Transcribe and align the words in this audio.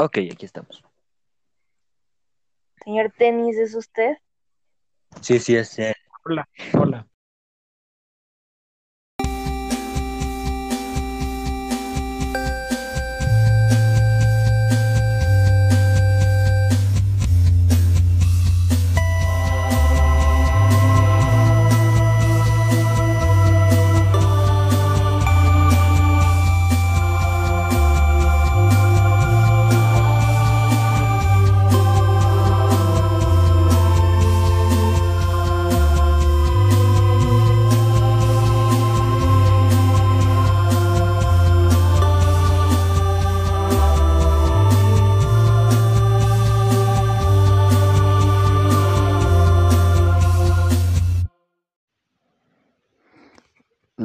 Ok, 0.00 0.16
aquí 0.32 0.46
estamos. 0.46 0.82
Señor 2.82 3.12
Tenis, 3.18 3.58
¿es 3.58 3.74
usted? 3.74 4.16
Sí, 5.20 5.38
sí, 5.38 5.56
es 5.56 5.78
él. 5.78 5.94
Hola, 6.24 6.48
hola. 6.72 7.06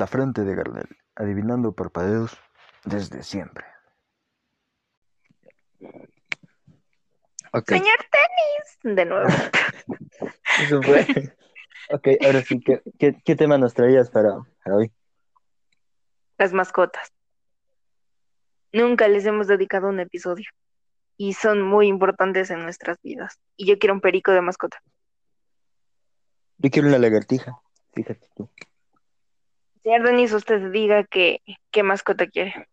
La 0.05 0.09
frente 0.09 0.43
de 0.43 0.53
Garnel, 0.53 0.87
adivinando 1.15 1.71
parpadeos 1.73 2.37
desde 2.83 3.23
siempre. 3.23 3.65
Señor 7.65 7.97
Tenis, 8.11 8.95
de 8.97 9.05
nuevo. 9.05 9.27
eso 10.61 10.79
fue. 10.83 11.07
Ok, 11.89 12.07
ahora 12.23 12.43
sí, 12.43 12.59
¿qué, 12.59 12.83
qué, 12.99 13.19
qué 13.25 13.35
tema 13.35 13.57
nos 13.57 13.73
traías 13.73 14.11
para, 14.11 14.29
para 14.63 14.75
hoy? 14.75 14.91
Las 16.37 16.53
mascotas. 16.53 17.11
Nunca 18.73 19.07
les 19.07 19.25
hemos 19.25 19.47
dedicado 19.47 19.89
un 19.89 19.99
episodio 19.99 20.45
y 21.17 21.33
son 21.33 21.63
muy 21.63 21.87
importantes 21.87 22.51
en 22.51 22.61
nuestras 22.61 23.01
vidas. 23.01 23.39
Y 23.57 23.65
yo 23.65 23.79
quiero 23.79 23.95
un 23.95 24.01
perico 24.01 24.33
de 24.33 24.41
mascota. 24.41 24.77
Yo 26.59 26.69
quiero 26.69 26.89
una 26.89 26.99
lagartija, 26.99 27.59
fíjate 27.91 28.27
tú. 28.35 28.51
Señor 29.85 30.01
Denis, 30.01 30.33
usted 30.33 30.71
diga 30.71 31.03
que, 31.03 31.41
qué 31.69 31.83
mascota 31.83 32.25
quiere. 32.25 32.67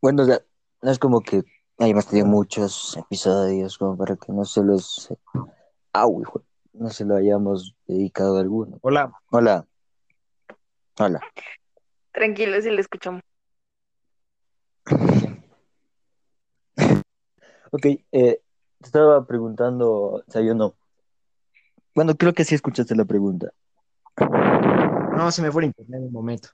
Bueno, 0.00 0.22
o 0.22 0.26
sea, 0.26 0.40
no 0.80 0.92
es 0.92 1.00
como 1.00 1.22
que 1.22 1.42
hayamos 1.80 2.06
tenido 2.06 2.28
muchos 2.28 2.96
episodios 2.96 3.76
como 3.76 3.96
para 3.96 4.14
que 4.14 4.32
no 4.32 4.44
se 4.44 4.62
los... 4.62 5.12
Au, 5.92 6.22
hijo, 6.22 6.44
no 6.72 6.88
se 6.90 7.04
lo 7.04 7.16
hayamos 7.16 7.74
dedicado 7.88 8.36
a 8.36 8.42
alguno. 8.42 8.78
Hola. 8.82 9.12
Hola. 9.32 9.66
Hola. 11.00 11.20
Tranquilo, 12.12 12.62
si 12.62 12.70
le 12.70 12.80
escuchamos. 12.80 13.22
Ok, 17.72 17.84
eh, 17.86 18.00
te 18.12 18.40
estaba 18.80 19.26
preguntando, 19.26 19.90
o 19.90 20.24
sea, 20.28 20.40
yo 20.40 20.54
no. 20.54 20.76
Bueno, 21.96 22.14
creo 22.14 22.34
que 22.34 22.44
sí 22.44 22.54
escuchaste 22.54 22.94
la 22.94 23.06
pregunta. 23.06 23.50
No, 25.16 25.32
se 25.32 25.40
me 25.40 25.50
fue 25.50 25.62
el 25.62 25.68
internet 25.68 26.02
un 26.02 26.12
momento. 26.12 26.50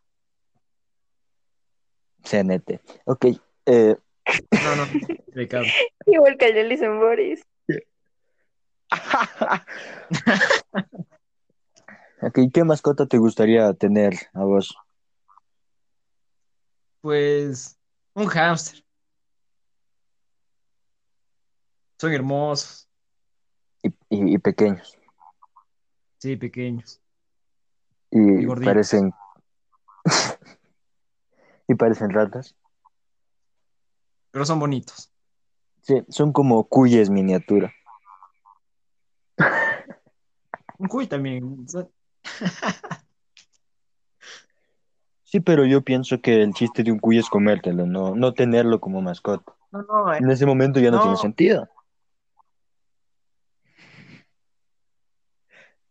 CNT. 2.23 2.81
Ok, 3.05 3.27
eh, 3.67 3.97
No, 4.53 4.77
no, 4.77 4.87
Ricardo. 5.35 5.67
Igual 6.07 6.39
que 6.39 6.47
el 6.47 6.55
de 6.55 6.63
Listen 6.65 7.01
Boris. 7.01 7.43
ok, 12.23 12.39
¿qué 12.53 12.65
mascota 12.65 13.07
te 13.07 13.19
gustaría 13.19 13.73
tener 13.75 14.15
a 14.35 14.45
vos? 14.45 14.77
Pues 17.01 17.77
un 18.15 18.27
hámster. 18.27 18.85
Son 21.99 22.13
hermosos, 22.13 22.89
Y, 23.83 23.89
y- 24.09 24.35
y 24.35 24.39
pequeños. 24.39 24.97
Sí, 26.23 26.37
pequeños. 26.37 27.01
Y 28.13 28.45
Y 28.45 28.47
parecen... 28.47 29.13
y 31.69 31.75
parecen 31.75 32.11
ratas. 32.11 32.55
Pero 34.31 34.45
son 34.47 34.61
bonitos. 34.61 35.11
Sí, 35.81 36.05
son 36.09 36.33
como 36.33 36.63
cuyes 36.69 37.11
miniatura. 37.11 37.73
Un 40.79 40.87
cuy 40.87 41.09
también. 41.09 41.67
Sí, 45.25 45.41
pero 45.41 45.65
yo 45.65 45.81
pienso 45.81 46.21
que 46.21 46.43
el 46.43 46.53
chiste 46.53 46.83
de 46.83 46.93
un 46.93 46.99
cuy 46.99 47.17
es 47.17 47.31
comértelo, 47.31 47.87
no, 47.87 48.15
no 48.15 48.35
tenerlo 48.35 48.81
como 48.83 49.01
mascota. 49.01 49.55
No, 49.71 49.81
no, 49.81 50.13
eh, 50.13 50.19
En 50.19 50.31
ese 50.31 50.45
momento 50.45 50.79
ya 50.79 50.91
no, 50.91 50.99
No. 50.99 51.03
tiene 51.05 51.17
sentido. 51.17 51.71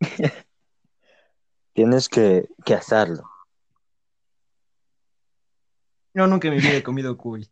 Tienes 1.74 2.10
que, 2.10 2.50
que 2.66 2.74
asarlo. 2.74 3.24
yo 6.14 6.28
nunca 6.28 6.50
en 6.50 6.56
mi 6.56 6.60
vida 6.60 6.76
he 6.76 6.84
comido 6.84 7.18
cuy. 7.18 7.50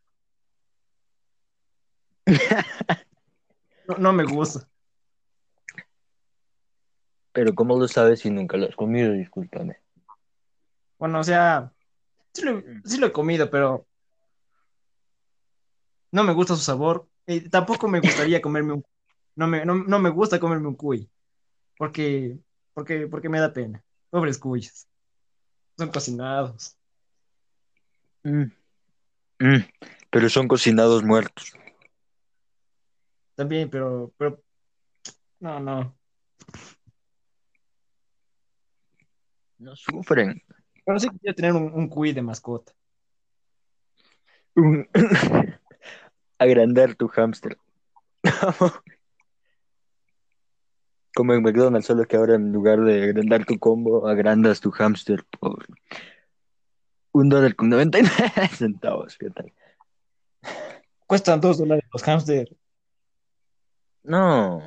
No, 3.87 3.97
no 3.97 4.13
me 4.13 4.23
gusta. 4.23 4.69
Pero 7.31 7.55
¿cómo 7.55 7.75
lo 7.75 7.87
sabes 7.87 8.19
si 8.19 8.29
nunca 8.29 8.55
lo 8.55 8.67
has 8.67 8.75
comido? 8.75 9.13
Discúlpame. 9.13 9.77
Bueno, 10.99 11.19
o 11.19 11.23
sea, 11.23 11.73
sí 12.31 12.43
lo, 12.43 12.61
sí 12.85 12.99
lo 12.99 13.07
he 13.07 13.11
comido, 13.11 13.49
pero 13.49 13.87
no 16.11 16.23
me 16.23 16.33
gusta 16.33 16.55
su 16.55 16.61
sabor. 16.61 17.07
Y 17.25 17.49
tampoco 17.49 17.87
me 17.87 17.99
gustaría 17.99 18.41
comerme 18.41 18.73
un 18.73 18.83
no 19.35 19.47
me, 19.47 19.65
no, 19.65 19.75
no 19.75 19.99
me 19.99 20.09
gusta 20.09 20.39
comerme 20.39 20.67
un 20.67 20.75
cuy. 20.75 21.09
Porque, 21.79 22.37
porque, 22.73 23.07
porque 23.07 23.29
me 23.29 23.39
da 23.39 23.53
pena. 23.53 23.81
Pobres 24.09 24.37
cuyes. 24.37 24.85
Son 25.77 25.89
cocinados. 25.89 26.75
Mm. 28.21 28.51
Mm, 29.39 29.63
Pero 30.09 30.29
son 30.29 30.49
cocinados 30.49 31.03
muertos. 31.05 31.53
También, 33.35 33.69
pero, 33.69 34.11
pero, 34.17 34.43
no, 35.39 35.61
no. 35.61 35.97
No 39.57 39.73
sufren. 39.77 40.43
Pero 40.85 40.99
sí 40.99 41.09
quisiera 41.11 41.33
tener 41.33 41.53
un, 41.53 41.71
un 41.73 41.87
cuy 41.87 42.11
de 42.11 42.21
mascota. 42.21 42.73
Un- 44.53 44.85
Agrandar 46.39 46.95
tu 46.95 47.07
hámster. 47.07 47.57
Como 51.19 51.33
en 51.33 51.43
McDonald's, 51.43 51.85
solo 51.85 52.05
que 52.05 52.15
ahora 52.15 52.35
en 52.35 52.53
lugar 52.53 52.79
de 52.79 53.03
agrandar 53.03 53.43
tu 53.45 53.59
combo, 53.59 54.07
agrandas 54.07 54.61
tu 54.61 54.71
hámster 54.71 55.25
por 55.37 55.67
un 57.11 57.27
dólar 57.27 57.57
con 57.57 57.67
99 57.67 58.47
centavos. 58.55 59.17
¿Qué 59.17 59.29
tal? 59.29 59.51
Cuestan 61.05 61.41
dos 61.41 61.57
dólares 61.57 61.83
los 61.91 62.03
hámster. 62.03 62.55
No, 64.01 64.61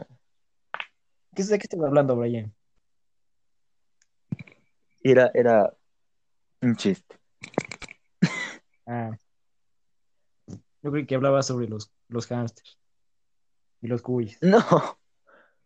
¿Qué, 1.34 1.42
¿De 1.42 1.58
qué 1.58 1.62
estás 1.62 1.80
hablando, 1.80 2.16
Brian? 2.16 2.54
era, 5.02 5.30
era 5.32 5.74
un 6.60 6.76
chiste. 6.76 7.18
Ah. 8.84 9.16
Yo 10.82 10.92
creí 10.92 11.06
que 11.06 11.14
hablaba 11.14 11.42
sobre 11.42 11.66
los, 11.66 11.90
los 12.08 12.26
hámsters 12.26 12.78
y 13.80 13.86
los 13.86 14.02
cuyes. 14.02 14.36
No. 14.42 14.98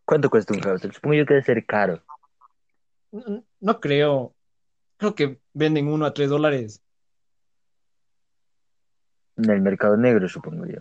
¿Cuánto 0.07 0.31
cuesta 0.31 0.55
un 0.55 0.61
hámster? 0.61 0.95
Supongo 0.95 1.15
yo 1.15 1.27
que 1.27 1.35
debe 1.35 1.45
ser 1.45 1.67
caro. 1.67 2.03
No, 3.13 3.45
no 3.61 3.81
creo. 3.81 4.35
Creo 4.97 5.15
que 5.15 5.41
venden 5.53 5.89
uno 5.89 6.07
a 6.07 6.15
tres 6.15 6.31
dólares. 6.31 6.83
En 9.37 9.51
el 9.51 9.61
mercado 9.61 9.97
negro, 9.97 10.29
supongo 10.29 10.65
yo. 10.67 10.81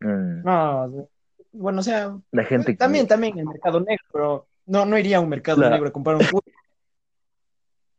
Mm, 0.00 0.42
No, 0.44 1.08
bueno, 1.52 1.80
o 1.80 1.82
sea, 1.82 2.16
La 2.30 2.44
gente 2.44 2.72
que- 2.72 2.76
también, 2.78 3.06
también 3.08 3.32
en 3.34 3.40
el 3.40 3.46
mercado 3.46 3.80
negro, 3.80 4.04
pero 4.12 4.48
no, 4.66 4.86
no 4.86 4.96
iría 4.98 5.16
a 5.16 5.20
un 5.20 5.28
mercado 5.28 5.68
negro 5.68 5.88
a 5.88 5.92
comprar 5.92 6.16
un 6.16 6.22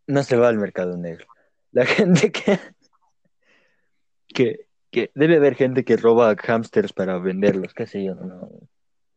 no 0.08 0.24
se 0.24 0.38
va 0.38 0.48
al 0.48 0.58
mercado 0.58 0.96
negro. 0.98 1.26
La 1.72 1.86
gente 1.86 2.32
que, 2.32 2.60
que, 4.28 4.68
que 4.92 5.12
debe 5.16 5.38
haber 5.38 5.56
gente 5.56 5.84
que 5.84 5.98
roba 5.98 6.36
hámsters 6.36 6.94
para 6.94 7.18
venderlos, 7.18 7.74
qué 7.74 7.86
sé 7.88 8.04
yo, 8.04 8.16
no. 8.16 8.50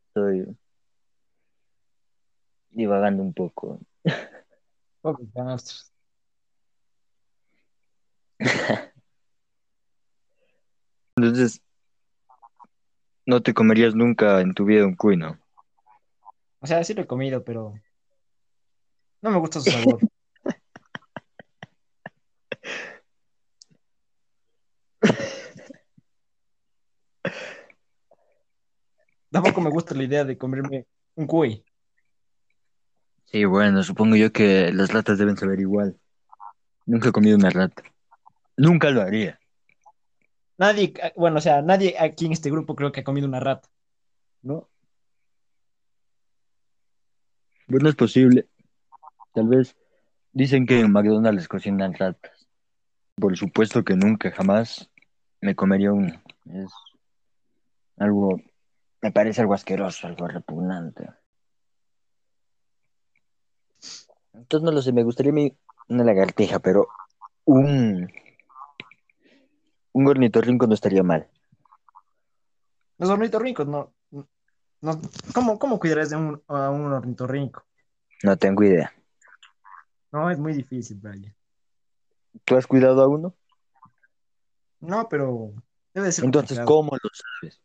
Estoy 0.08 0.47
divagando 2.75 3.23
un 3.23 3.32
poco. 3.32 3.81
Hámsters. 5.35 5.93
Entonces, 11.17 11.62
no 13.26 13.41
te 13.43 13.55
comerías 13.55 13.94
nunca 13.94 14.41
en 14.41 14.53
tu 14.55 14.65
vida 14.65 14.85
un 14.85 14.97
cuy, 14.97 15.17
¿no? 15.17 15.38
O 16.61 16.67
sea, 16.67 16.82
sí 16.82 16.94
lo 16.94 17.03
he 17.03 17.06
comido, 17.06 17.44
pero 17.44 17.75
no 19.23 19.31
me 19.31 19.38
gusta 19.38 19.61
su 19.61 19.71
sabor. 19.71 20.00
Tampoco 29.31 29.61
me 29.61 29.71
gusta 29.71 29.94
la 29.94 30.05
idea 30.05 30.25
de 30.25 30.38
comerme 30.38 30.87
un 31.17 31.26
cuy. 31.26 31.65
Sí, 33.34 33.44
bueno, 33.46 33.82
supongo 33.82 34.14
yo 34.14 34.31
que 34.31 34.70
las 34.72 34.92
ratas 34.92 35.19
deben 35.19 35.36
saber 35.36 35.58
igual. 35.58 35.98
Nunca 36.86 37.08
he 37.08 37.10
comido 37.10 37.36
una 37.36 37.50
rata. 37.50 37.82
Nunca 38.56 38.90
lo 38.90 39.02
haría. 39.02 39.40
Nadie, 40.56 40.94
bueno, 41.16 41.38
o 41.38 41.40
sea, 41.40 41.60
nadie 41.60 41.96
aquí 41.98 42.26
en 42.26 42.32
este 42.32 42.48
grupo 42.48 42.76
creo 42.76 42.92
que 42.92 43.00
ha 43.00 43.02
comido 43.02 43.26
una 43.26 43.40
rata, 43.40 43.69
¿no? 44.42 44.69
Bueno, 47.66 47.88
es 47.88 47.96
posible. 47.96 48.46
Tal 49.32 49.48
vez 49.48 49.75
dicen 50.32 50.64
que 50.64 50.78
en 50.78 50.92
McDonald's 50.92 51.48
cocinan 51.48 51.94
ratas. 51.94 52.46
Por 53.16 53.37
supuesto 53.37 53.82
que 53.82 53.96
nunca, 53.96 54.30
jamás 54.30 54.92
me 55.40 55.56
comería 55.56 55.92
una. 55.92 56.22
Es 56.52 56.70
algo, 57.96 58.40
me 59.02 59.10
parece 59.10 59.40
algo 59.40 59.54
asqueroso, 59.54 60.06
algo 60.06 60.28
repugnante. 60.28 61.08
Entonces 64.34 64.64
no 64.64 64.72
lo 64.72 64.82
sé, 64.82 64.92
me 64.92 65.02
gustaría 65.04 65.32
mi- 65.32 65.56
una 65.88 66.04
lagartija, 66.04 66.58
pero 66.58 66.88
un, 67.44 68.10
un 69.92 70.06
ornitorrinco 70.06 70.66
no 70.66 70.75
estaría 70.75 71.02
mal. 71.02 71.28
Los 72.98 73.10
ornitorrincos, 73.10 73.66
no, 73.66 73.92
no, 74.81 75.00
¿cómo, 75.34 75.58
cómo 75.58 75.78
cuidarás 75.78 76.10
de 76.10 76.16
un, 76.16 76.42
a 76.48 76.70
un 76.70 76.92
ornitorrinco? 76.92 77.64
No 78.22 78.36
tengo 78.36 78.62
idea. 78.62 78.92
No, 80.12 80.31
es 80.31 80.38
muy 80.38 80.52
difícil, 80.52 80.98
Brian. 81.00 81.34
¿Tú 82.44 82.56
has 82.56 82.66
cuidado 82.66 83.02
a 83.02 83.08
uno? 83.08 83.34
No, 84.80 85.08
pero 85.08 85.52
debe 85.92 86.12
ser 86.12 86.25
Entonces, 86.25 86.58
complicado. 86.58 86.66
¿cómo 86.66 86.92
lo 87.02 87.10
sabes? 87.12 87.60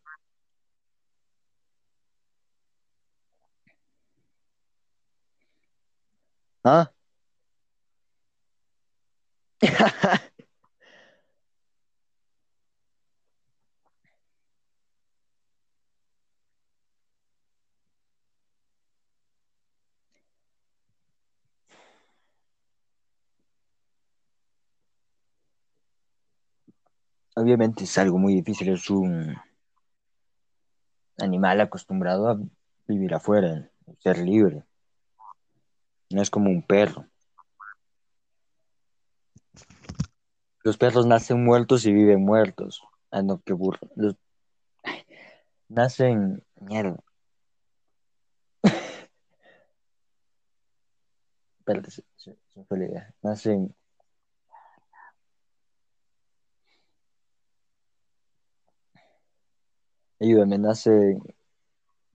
¿Ah? 6.72 6.92
Obviamente 27.36 27.86
es 27.86 27.98
algo 27.98 28.20
muy 28.20 28.36
difícil, 28.36 28.70
es 28.70 28.88
un 28.92 29.36
animal 31.20 31.62
acostumbrado 31.62 32.28
a 32.30 32.40
vivir 32.88 33.14
afuera, 33.14 33.70
ser 34.00 34.18
libre. 34.18 34.64
No 36.12 36.22
es 36.22 36.30
como 36.30 36.50
un 36.50 36.62
perro. 36.62 37.06
Los 40.64 40.78
perros 40.78 41.06
nacen 41.06 41.44
muertos 41.44 41.86
y 41.86 41.94
viven 41.94 42.24
muertos. 42.24 42.82
Ah, 43.12 43.22
no, 43.22 43.42
qué 43.46 43.54
burro. 43.54 43.80
Los... 43.96 44.16
Nacen... 45.70 46.44
Mierda. 46.60 47.00
Espérate, 51.60 51.92
se, 51.92 52.04
se- 52.18 52.38
fue 52.68 52.78
la 52.80 52.86
idea. 52.86 53.14
Nacen... 53.22 53.74
Ayúdame, 60.20 60.58
nacen 60.58 61.22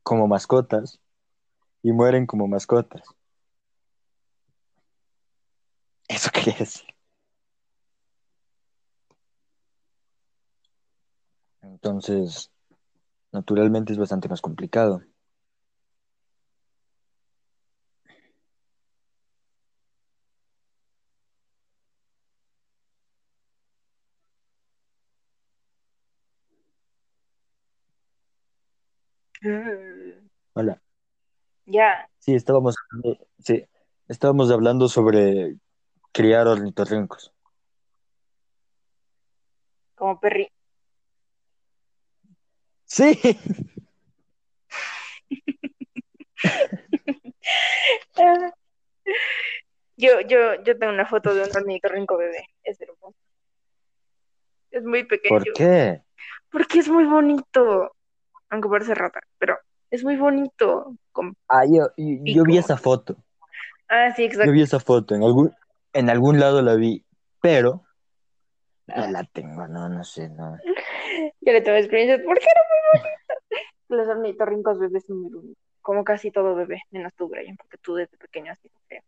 como 0.02 0.28
mascotas 0.28 1.00
y 1.82 1.92
mueren 1.92 2.26
como 2.26 2.48
mascotas. 2.48 3.02
¿Eso 6.24 6.30
qué 6.32 6.54
es? 6.62 6.84
Entonces, 11.62 12.52
naturalmente 13.32 13.92
es 13.92 13.98
bastante 13.98 14.28
más 14.28 14.40
complicado. 14.42 15.02
Mm, 29.42 30.28
Hola. 30.54 30.80
Ya, 31.66 32.08
Sí, 32.18 32.34
estábamos, 32.34 32.76
hablando- 32.92 33.26
sí, 33.38 33.64
estábamos 34.08 34.50
hablando 34.50 34.88
sobre 34.88 35.56
criar 36.14 36.46
ornitorrincos. 36.46 37.32
como 39.96 40.20
perri. 40.20 40.48
Sí. 42.84 43.18
Yo, 49.96 50.20
yo, 50.22 50.60
yo 50.64 50.76
tengo 50.76 50.92
una 50.92 51.06
foto 51.06 51.32
de 51.34 51.44
un 51.44 51.56
ornitorrinco 51.56 52.16
bebé. 52.16 52.48
Es 52.64 52.80
hermoso. 52.80 53.14
Es 54.72 54.82
muy 54.82 55.04
pequeño. 55.04 55.38
¿Por 55.38 55.52
qué? 55.52 56.02
Porque 56.50 56.80
es 56.80 56.88
muy 56.88 57.04
bonito. 57.04 57.94
Aunque 58.50 58.68
parece 58.68 58.94
rata, 58.94 59.20
pero 59.38 59.56
es 59.90 60.02
muy 60.02 60.16
bonito. 60.16 60.96
Con- 61.12 61.36
Ah, 61.48 61.64
yo, 61.64 61.88
yo, 61.96 62.18
yo 62.24 62.44
vi 62.44 62.58
esa 62.58 62.76
foto. 62.76 63.16
Ah, 63.88 64.12
sí, 64.16 64.22
Yo 64.22 64.26
exacto. 64.26 64.52
vi 64.52 64.62
esa 64.62 64.80
foto. 64.80 65.14
En 65.14 65.22
algún, 65.22 65.54
en 65.94 66.10
algún 66.10 66.38
lado 66.38 66.60
la 66.60 66.74
vi, 66.74 67.04
pero 67.40 67.84
no 68.86 69.06
la 69.10 69.24
tengo, 69.24 69.66
no, 69.66 69.88
no 69.88 70.04
sé, 70.04 70.28
no. 70.28 70.58
Yo 71.40 71.52
le 71.52 71.62
tomé 71.62 71.82
screenshot 71.84 72.22
porque 72.24 72.44
era 72.44 72.60
muy 72.68 72.78
bonito. 73.00 73.34
Los 73.88 74.08
ornitorrincos 74.08 74.78
bebés 74.78 75.04
son 75.06 75.22
muy 75.22 75.30
bonitos. 75.30 75.64
Como 75.80 76.04
casi 76.04 76.30
todo 76.30 76.54
bebé, 76.54 76.82
menos 76.90 77.14
tú, 77.14 77.28
Brian, 77.28 77.56
porque 77.56 77.78
tú 77.78 77.94
desde 77.94 78.16
pequeño 78.16 78.52
has 78.52 78.58
sido 78.58 78.74
feo. 78.88 79.02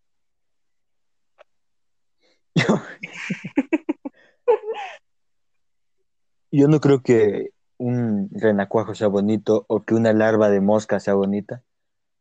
Yo 6.50 6.68
no 6.68 6.80
creo 6.80 7.02
que 7.02 7.50
un 7.78 8.30
renacuajo 8.32 8.94
sea 8.94 9.08
bonito 9.08 9.66
o 9.68 9.84
que 9.84 9.94
una 9.94 10.12
larva 10.14 10.48
de 10.48 10.60
mosca 10.60 11.00
sea 11.00 11.14
bonita 11.14 11.62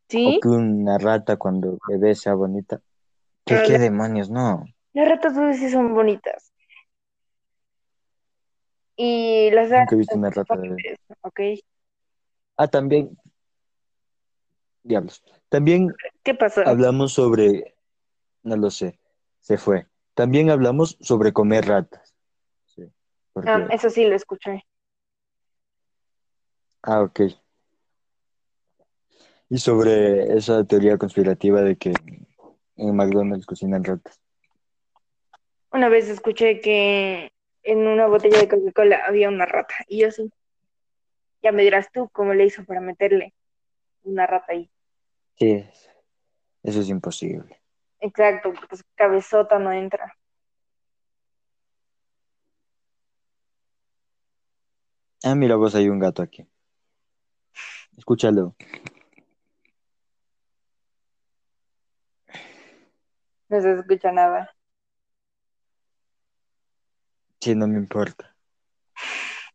¿Sí? 0.08 0.36
o 0.36 0.40
que 0.40 0.48
una 0.48 0.98
rata 0.98 1.36
cuando 1.36 1.78
bebé 1.88 2.14
sea 2.14 2.34
bonita. 2.34 2.82
¿Qué, 3.46 3.78
demonios? 3.78 4.28
No. 4.28 4.66
Las 4.92 5.08
ratas 5.08 5.36
bebés 5.36 5.58
sí 5.58 5.70
son 5.70 5.94
bonitas. 5.94 6.52
Y 8.96 9.50
las 9.52 9.70
Nunca 9.70 9.94
he 9.94 9.98
visto 9.98 10.16
una 10.16 10.30
rata 10.30 10.56
bebé. 10.56 10.98
¿ok? 11.20 11.40
Ah, 12.56 12.66
también. 12.66 13.16
Diablos. 14.82 15.22
También 15.48 15.94
¿Qué 16.22 16.34
pasó? 16.34 16.62
hablamos 16.66 17.12
sobre. 17.12 17.76
No 18.42 18.56
lo 18.56 18.70
sé. 18.70 18.98
Se 19.40 19.58
fue. 19.58 19.86
También 20.14 20.50
hablamos 20.50 20.96
sobre 21.00 21.32
comer 21.32 21.66
ratas. 21.66 22.16
Sí. 22.64 22.82
Porque- 23.32 23.50
Ah, 23.50 23.68
eso 23.70 23.90
sí 23.90 24.06
lo 24.06 24.16
escuché. 24.16 24.64
Ah, 26.82 27.02
ok. 27.02 27.20
Y 29.50 29.58
sobre 29.58 30.36
esa 30.36 30.64
teoría 30.64 30.98
conspirativa 30.98 31.60
de 31.60 31.76
que 31.76 31.92
en 32.76 32.94
McDonald's 32.94 33.46
cocinan 33.46 33.84
ratas. 33.84 34.20
Una 35.72 35.88
vez 35.88 36.08
escuché 36.08 36.60
que 36.60 37.32
en 37.62 37.86
una 37.86 38.06
botella 38.06 38.38
de 38.38 38.48
Coca-Cola 38.48 39.00
había 39.06 39.28
una 39.28 39.46
rata. 39.46 39.74
Y 39.88 40.00
yo 40.00 40.10
sí. 40.10 40.30
Ya 41.42 41.52
me 41.52 41.62
dirás 41.62 41.90
tú 41.92 42.08
cómo 42.10 42.34
le 42.34 42.46
hizo 42.46 42.64
para 42.64 42.80
meterle 42.80 43.34
una 44.04 44.26
rata 44.26 44.52
ahí. 44.52 44.70
Sí, 45.38 45.64
eso 46.62 46.80
es 46.80 46.88
imposible. 46.88 47.60
Exacto, 48.00 48.52
porque 48.52 48.76
su 48.76 48.84
cabezota 48.94 49.58
no 49.58 49.72
entra. 49.72 50.16
Ah, 55.22 55.34
mira 55.34 55.56
vos, 55.56 55.74
hay 55.74 55.88
un 55.88 55.98
gato 55.98 56.22
aquí. 56.22 56.46
Escúchalo. 57.96 58.54
No 63.48 63.60
se 63.60 63.72
escucha 63.74 64.12
nada. 64.12 64.50
Sí, 67.40 67.54
no 67.54 67.66
me 67.68 67.78
importa. 67.78 68.34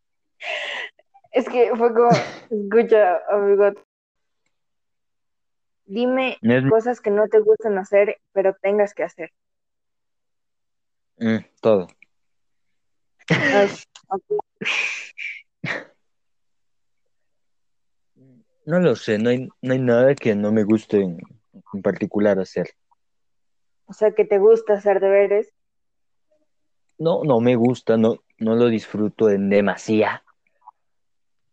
Es 1.32 1.48
que 1.48 1.74
fue 1.76 1.94
como, 1.94 2.10
escucha, 2.50 3.18
amigo. 3.30 3.72
Dime 5.86 6.36
Es- 6.42 6.70
cosas 6.70 7.00
que 7.00 7.10
no 7.10 7.26
te 7.28 7.40
gustan 7.40 7.78
hacer, 7.78 8.20
pero 8.32 8.54
tengas 8.60 8.92
que 8.92 9.02
hacer. 9.02 9.32
Mm, 11.16 11.38
todo. 11.62 11.88
Ay. 13.28 13.68
No 18.64 18.78
lo 18.78 18.94
sé, 18.94 19.18
no 19.18 19.30
hay, 19.30 19.48
no 19.60 19.72
hay 19.72 19.78
nada 19.80 20.14
que 20.14 20.34
no 20.34 20.52
me 20.52 20.64
guste 20.64 21.00
en, 21.00 21.18
en 21.72 21.82
particular 21.82 22.38
hacer. 22.38 22.68
O 23.86 23.92
sea, 23.92 24.12
que 24.12 24.24
te 24.24 24.38
gusta 24.38 24.74
hacer 24.74 24.98
deberes. 25.00 25.54
No, 26.98 27.22
no 27.22 27.38
me 27.40 27.54
gusta, 27.54 27.98
no, 27.98 28.22
no 28.38 28.54
lo 28.56 28.68
disfruto 28.68 29.28
en 29.28 29.50
demasía, 29.50 30.22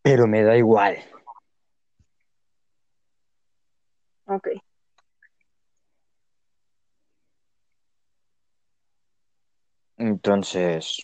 pero 0.01 0.27
me 0.27 0.43
da 0.43 0.57
igual. 0.57 0.97
Ok. 4.27 4.47
Entonces, 9.97 11.01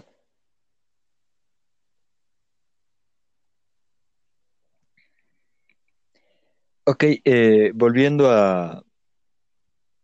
ok, 6.86 7.04
eh, 7.26 7.72
volviendo 7.76 8.32
a 8.32 8.84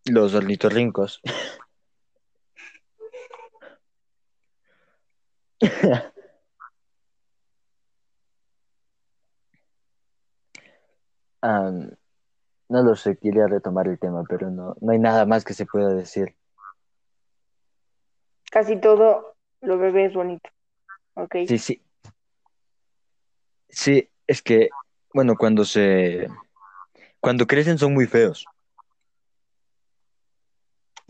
los 0.05 0.34
ornitorrincos. 0.34 1.22
Am, 11.41 11.91
no 12.70 12.84
lo 12.84 12.96
sé, 12.96 13.17
quería 13.17 13.48
retomar 13.48 13.88
el 13.88 14.00
tema, 14.00 14.24
pero 14.27 14.50
no, 14.50 14.75
no 14.79 14.91
hay 14.91 15.00
nada 15.00 15.25
más 15.25 15.43
que 15.43 15.53
se 15.53 15.65
pueda 15.65 15.93
decir. 15.93 16.36
Casi 18.51 18.79
todo 18.79 19.36
lo 19.62 19.77
bebé 19.77 20.05
es 20.05 20.13
bonito. 20.13 20.50
Ok. 21.13 21.36
Sí, 21.48 21.58
sí. 21.58 21.81
Sí, 23.70 24.10
es 24.27 24.41
que, 24.41 24.70
bueno, 25.13 25.36
cuando 25.36 25.63
se... 25.63 26.27
Cuando 27.20 27.48
crecen 27.48 27.77
son 27.77 27.93
muy 27.93 28.08
feos. 28.08 28.46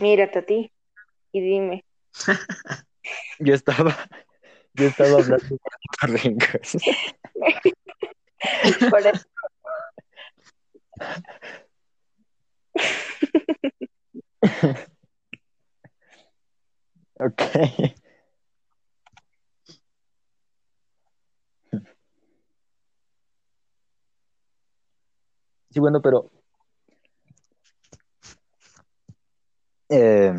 Mírate 0.01 0.39
a 0.39 0.46
ti 0.46 0.72
y 1.31 1.41
dime. 1.41 1.86
Yo 3.39 3.53
estaba, 3.55 3.96
yo 4.74 4.88
estaba 4.88 5.17
hablando 5.22 5.38
de 5.38 5.58
ornitorrincos. 6.01 6.77
Por 8.89 9.00
eso- 9.08 9.25
Ok. 17.20 17.41
Sí, 25.70 25.79
bueno, 25.79 26.01
pero... 26.01 26.30
eh, 29.91 30.33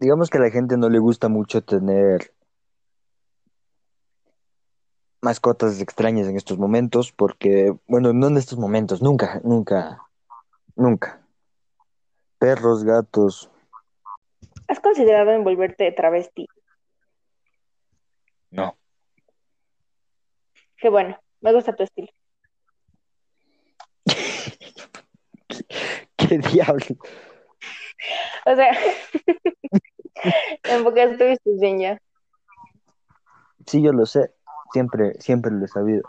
digamos 0.00 0.28
que 0.28 0.38
a 0.38 0.40
la 0.40 0.50
gente 0.50 0.76
no 0.76 0.88
le 0.88 0.98
gusta 0.98 1.28
mucho 1.28 1.62
tener 1.62 2.34
mascotas 5.20 5.80
extrañas 5.80 6.28
en 6.28 6.36
estos 6.36 6.58
momentos, 6.58 7.12
porque, 7.12 7.74
bueno, 7.86 8.12
no 8.12 8.28
en 8.28 8.36
estos 8.36 8.58
momentos, 8.58 9.00
nunca, 9.02 9.40
nunca, 9.44 10.02
nunca. 10.76 11.20
Perros, 12.38 12.84
gatos, 12.84 13.50
¿Has 14.68 14.80
considerado 14.80 15.30
envolverte 15.30 15.90
travesti? 15.92 16.46
no. 18.50 18.76
Qué 20.76 20.90
bueno, 20.90 21.18
me 21.40 21.52
gusta 21.52 21.74
tu 21.74 21.82
estilo. 21.82 22.08
¿Qué 26.16 26.38
diablo? 26.38 26.96
O 28.46 28.54
sea, 28.54 28.70
en 30.64 30.84
pocas 30.84 31.12
estuviste 31.12 31.50
bien 31.60 31.78
ya. 31.78 32.02
Sí, 33.66 33.82
yo 33.82 33.92
lo 33.92 34.06
sé. 34.06 34.32
Siempre, 34.72 35.14
siempre 35.20 35.50
lo 35.50 35.64
he 35.64 35.68
sabido. 35.68 36.02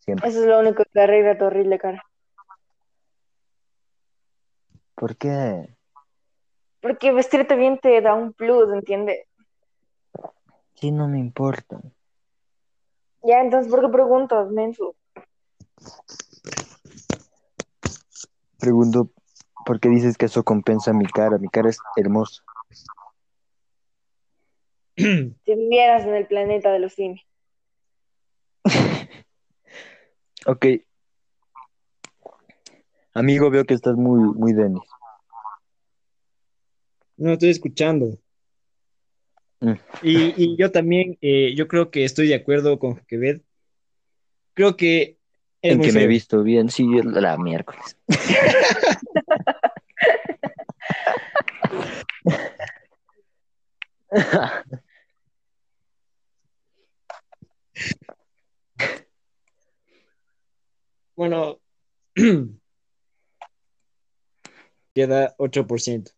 Siempre. 0.00 0.28
Eso 0.28 0.40
es 0.40 0.46
lo 0.46 0.58
único 0.58 0.84
que 0.84 1.00
arregla 1.00 1.38
tu 1.38 1.44
horrible 1.46 1.78
cara. 1.78 2.02
¿Por 4.94 5.16
qué? 5.16 5.76
Porque 6.80 7.12
vestirte 7.12 7.56
bien 7.56 7.78
te 7.78 8.00
da 8.00 8.14
un 8.14 8.32
plus, 8.32 8.72
¿entiendes? 8.72 9.26
Sí, 10.74 10.90
no 10.90 11.08
me 11.08 11.18
importa. 11.18 11.80
Ya, 13.22 13.40
entonces, 13.40 13.70
¿por 13.70 13.80
qué 13.80 13.88
preguntas, 13.88 14.50
menso? 14.50 14.94
Pregunto, 18.64 19.10
¿por 19.66 19.78
qué 19.78 19.90
dices 19.90 20.16
que 20.16 20.24
eso 20.24 20.42
compensa 20.42 20.94
mi 20.94 21.04
cara? 21.04 21.36
Mi 21.36 21.48
cara 21.48 21.68
es 21.68 21.76
hermosa. 21.96 22.42
Si 24.96 25.36
vivieras 25.44 26.06
en 26.06 26.14
el 26.14 26.26
planeta 26.26 26.72
de 26.72 26.78
los 26.78 26.94
simios. 26.94 27.26
Ok. 30.46 30.66
Amigo, 33.14 33.48
veo 33.48 33.64
que 33.64 33.72
estás 33.72 33.96
muy, 33.96 34.20
muy 34.34 34.52
Denis. 34.52 34.82
No, 37.16 37.32
estoy 37.32 37.48
escuchando. 37.48 38.18
Mm. 39.60 39.72
Y, 40.02 40.42
y 40.42 40.56
yo 40.58 40.70
también, 40.70 41.16
eh, 41.22 41.54
yo 41.54 41.66
creo 41.66 41.90
que 41.90 42.04
estoy 42.04 42.28
de 42.28 42.34
acuerdo 42.34 42.78
con 42.78 42.96
Quevedo. 43.06 43.40
Creo 44.52 44.76
que 44.76 45.18
En 45.66 45.80
que 45.80 45.92
me 45.92 46.02
he 46.02 46.06
visto 46.06 46.42
bien, 46.42 46.68
sí, 46.68 46.86
la 47.02 47.38
miércoles. 47.38 47.96
Bueno, 61.16 61.60
queda 64.94 65.34
8%. 65.38 66.12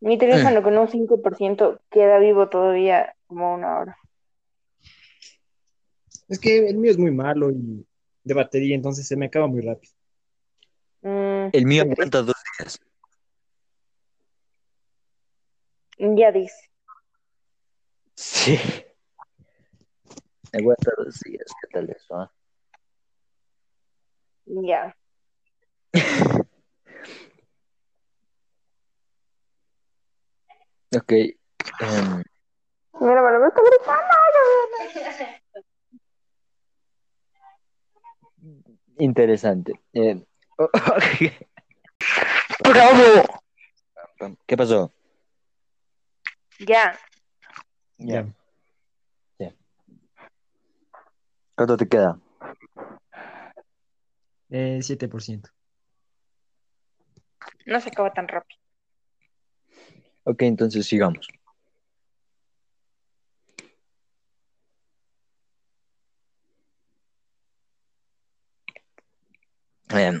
Mi 0.00 0.18
teléfono 0.18 0.62
con 0.62 0.76
un 0.76 0.88
5% 0.88 1.80
queda 1.90 2.18
vivo 2.18 2.48
todavía 2.48 3.14
como 3.26 3.54
una 3.54 3.78
hora. 3.78 3.98
Es 6.28 6.38
que 6.38 6.68
el 6.68 6.76
mío 6.76 6.90
es 6.90 6.98
muy 6.98 7.10
malo 7.10 7.50
y 7.50 7.86
de 8.24 8.34
batería, 8.34 8.74
entonces 8.74 9.06
se 9.06 9.16
me 9.16 9.26
acaba 9.26 9.46
muy 9.46 9.60
rápido. 9.62 9.92
Mm, 11.02 11.48
El 11.52 11.66
mío 11.66 11.82
aguanta 11.82 12.22
dos 12.22 12.34
días. 12.58 12.80
Ya 15.98 16.32
dice. 16.32 16.70
Sí. 18.14 18.58
Aguanta 20.52 20.90
dos 20.96 21.20
días. 21.20 21.46
¿Qué 21.60 21.68
tal 21.72 21.90
eso? 21.90 22.16
ah? 22.16 22.32
Ya. 24.46 24.96
Ok. 30.96 31.12
em, 31.12 31.36
Mira, 33.00 33.20
bueno, 33.20 33.40
me 33.40 33.48
está 33.48 33.60
gritando. 33.62 34.16
interesante. 38.98 39.80
Eh, 39.92 40.22
¡Bravo! 42.64 43.04
¿Qué 44.46 44.56
pasó? 44.56 44.92
Ya. 46.60 46.98
Ya. 47.98 48.26
¿Cuánto 51.54 51.76
te 51.76 51.88
queda? 51.88 52.18
Eh, 54.50 54.80
7%. 54.82 55.50
No 57.66 57.80
se 57.80 57.88
acaba 57.88 58.12
tan 58.12 58.28
rápido. 58.28 58.65
Ok, 60.28 60.42
entonces 60.42 60.84
sigamos. 60.86 61.28
Em, 69.90 70.20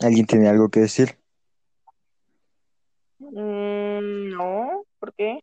¿Alguien 0.00 0.26
tiene 0.26 0.48
algo 0.48 0.68
que 0.68 0.80
decir? 0.80 1.16
Mm, 3.20 4.30
no, 4.36 4.84
¿por 4.98 5.14
qué? 5.14 5.38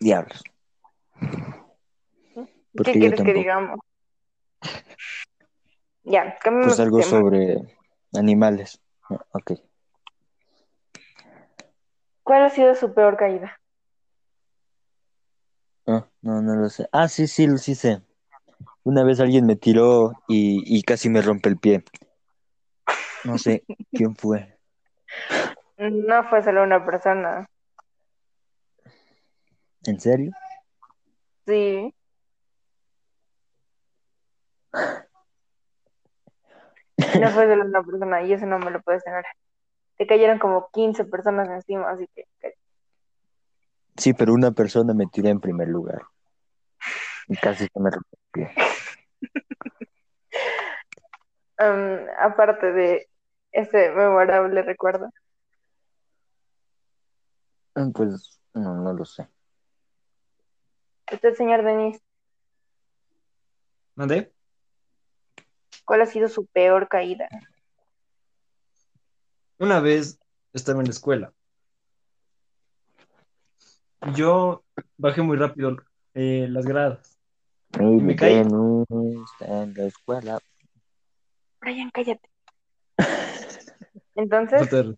Diablos. 0.00 0.42
¿Qué 2.84 2.92
quieres 2.92 3.22
que 3.22 3.34
digamos? 3.34 3.78
Ya, 6.04 6.36
Pues 6.42 6.80
algo 6.80 6.98
tema. 6.98 7.10
sobre 7.10 7.76
animales. 8.14 8.80
Ok. 9.32 9.52
¿Cuál 12.22 12.44
ha 12.44 12.50
sido 12.50 12.74
su 12.74 12.92
peor 12.94 13.16
caída? 13.16 13.60
Ah, 15.86 16.06
no, 16.20 16.40
no 16.42 16.54
lo 16.56 16.68
sé. 16.68 16.88
Ah, 16.92 17.08
sí, 17.08 17.26
sí, 17.26 17.46
sí 17.58 17.74
sé. 17.74 18.02
Una 18.84 19.04
vez 19.04 19.20
alguien 19.20 19.46
me 19.46 19.56
tiró 19.56 20.12
y, 20.28 20.62
y 20.66 20.82
casi 20.82 21.08
me 21.08 21.22
rompe 21.22 21.48
el 21.48 21.58
pie. 21.58 21.84
No 23.24 23.38
sé 23.38 23.64
quién 23.92 24.16
fue. 24.16 24.58
No 25.78 26.24
fue 26.28 26.42
solo 26.42 26.62
una 26.62 26.84
persona. 26.84 27.46
¿En 29.84 29.98
serio? 30.00 30.32
Sí. 31.46 31.92
No 37.20 37.28
fue 37.30 37.46
solo 37.48 37.64
una 37.64 37.82
persona 37.82 38.22
y 38.22 38.32
eso 38.32 38.46
no 38.46 38.58
me 38.58 38.70
lo 38.70 38.80
puedes 38.82 39.02
negar. 39.06 39.24
Te 39.96 40.06
cayeron 40.06 40.38
como 40.38 40.68
15 40.72 41.04
personas 41.04 41.48
encima, 41.48 41.90
así 41.90 42.08
que 42.14 42.24
Sí, 43.96 44.14
pero 44.14 44.32
una 44.32 44.52
persona 44.52 44.94
me 44.94 45.06
tiró 45.06 45.28
en 45.28 45.40
primer 45.40 45.68
lugar. 45.68 46.02
Y 47.28 47.36
casi 47.36 47.66
se 47.66 47.80
me 47.80 47.90
um, 51.60 52.08
aparte 52.20 52.72
de 52.72 53.08
ese 53.52 53.90
memorable 53.92 54.62
recuerdo, 54.62 55.10
Ah, 57.74 57.88
Pues 57.94 58.40
no, 58.54 58.74
no 58.76 58.92
lo 58.92 59.04
sé. 59.04 59.28
usted, 61.12 61.34
señor 61.34 61.62
Denis, 61.62 62.00
¿Mandé? 63.94 64.31
¿Cuál 65.92 66.00
ha 66.00 66.06
sido 66.06 66.26
su 66.30 66.46
peor 66.46 66.88
caída? 66.88 67.28
Una 69.58 69.78
vez 69.80 70.18
estaba 70.54 70.80
en 70.80 70.86
la 70.86 70.90
escuela. 70.90 71.34
Yo 74.14 74.64
bajé 74.96 75.20
muy 75.20 75.36
rápido 75.36 75.76
eh, 76.14 76.46
las 76.48 76.64
gradas. 76.64 77.18
Me 77.78 78.16
caí. 78.16 78.36
Venus 78.36 78.86
está 79.34 79.64
en 79.64 79.74
la 79.74 79.84
escuela. 79.84 80.38
Brian, 81.60 81.90
cállate. 81.90 82.26
Entonces, 84.14 84.66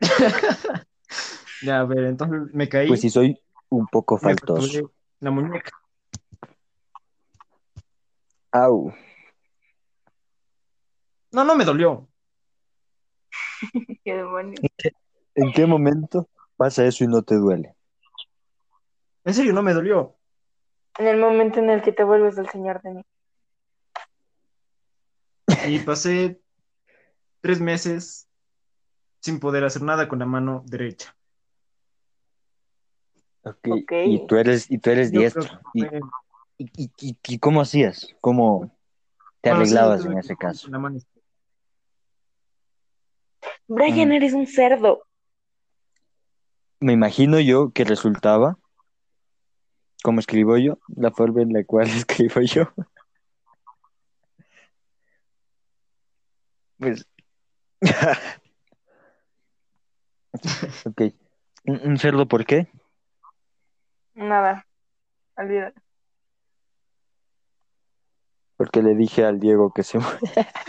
Ya, 1.62 1.78
a 1.78 1.84
ver, 1.84 2.06
entonces 2.06 2.52
me 2.52 2.68
caí. 2.68 2.88
pues 2.88 3.02
sí, 3.02 3.08
soy 3.08 3.40
un 3.68 3.86
poco 3.86 4.18
faltoso. 4.18 4.92
la 5.20 5.30
muñeca. 5.30 5.70
Au. 8.56 8.92
No, 11.32 11.44
no 11.44 11.54
me 11.56 11.64
dolió. 11.64 12.08
qué 14.04 14.14
demonios. 14.14 14.60
¿En 15.34 15.52
qué 15.52 15.66
momento 15.66 16.28
pasa 16.56 16.86
eso 16.86 17.04
y 17.04 17.08
no 17.08 17.22
te 17.22 17.34
duele? 17.34 17.74
En 19.24 19.34
serio, 19.34 19.52
no 19.52 19.62
me 19.62 19.74
dolió. 19.74 20.16
En 20.98 21.06
el 21.06 21.18
momento 21.18 21.58
en 21.58 21.68
el 21.68 21.82
que 21.82 21.92
te 21.92 22.02
vuelves 22.04 22.38
el 22.38 22.48
señor 22.48 22.80
Denis. 22.82 23.04
Y 25.66 25.80
pasé 25.80 26.40
tres 27.42 27.60
meses 27.60 28.26
sin 29.20 29.38
poder 29.38 29.64
hacer 29.64 29.82
nada 29.82 30.08
con 30.08 30.18
la 30.20 30.26
mano 30.26 30.62
derecha. 30.66 31.14
Ok. 33.42 33.68
Ok. 33.68 33.92
Y 34.06 34.26
tú 34.26 34.36
eres, 34.36 34.70
y 34.70 34.78
tú 34.78 34.90
eres 34.90 35.12
Yo 35.12 35.20
diestro. 35.20 35.42
que 35.42 35.50
¿Y, 35.74 35.84
fue- 35.84 35.98
y, 35.98 36.00
y- 36.58 36.90
y- 36.98 37.16
y 37.26 37.38
cómo 37.38 37.60
hacías? 37.60 38.08
¿Cómo 38.20 38.70
te 39.40 39.50
bueno, 39.50 39.64
sí, 39.64 39.70
arreglabas 39.72 40.04
en 40.04 40.18
ese 40.18 40.36
caso? 40.36 40.68
Brian, 43.68 44.08
Mm. 44.08 44.12
eres 44.12 44.32
un 44.32 44.46
cerdo. 44.46 45.02
Me 46.80 46.92
imagino 46.92 47.40
yo 47.40 47.70
que 47.72 47.84
resultaba, 47.84 48.58
como 50.02 50.20
escribo 50.20 50.56
yo, 50.58 50.78
la 50.94 51.10
forma 51.10 51.42
en 51.42 51.52
la 51.52 51.64
cual 51.64 51.86
escribo 52.06 52.40
yo. 52.42 52.64
Pues. 56.78 57.06
ok. 60.86 61.02
¿Un, 61.64 61.80
un 61.90 61.98
cerdo 61.98 62.26
por 62.28 62.44
qué? 62.44 62.68
Nada. 64.14 64.66
Olvídalo. 65.36 65.74
Porque 68.56 68.82
le 68.82 68.94
dije 68.94 69.24
al 69.24 69.40
Diego 69.40 69.72
que 69.72 69.82
se 69.82 69.98
muere. 69.98 70.18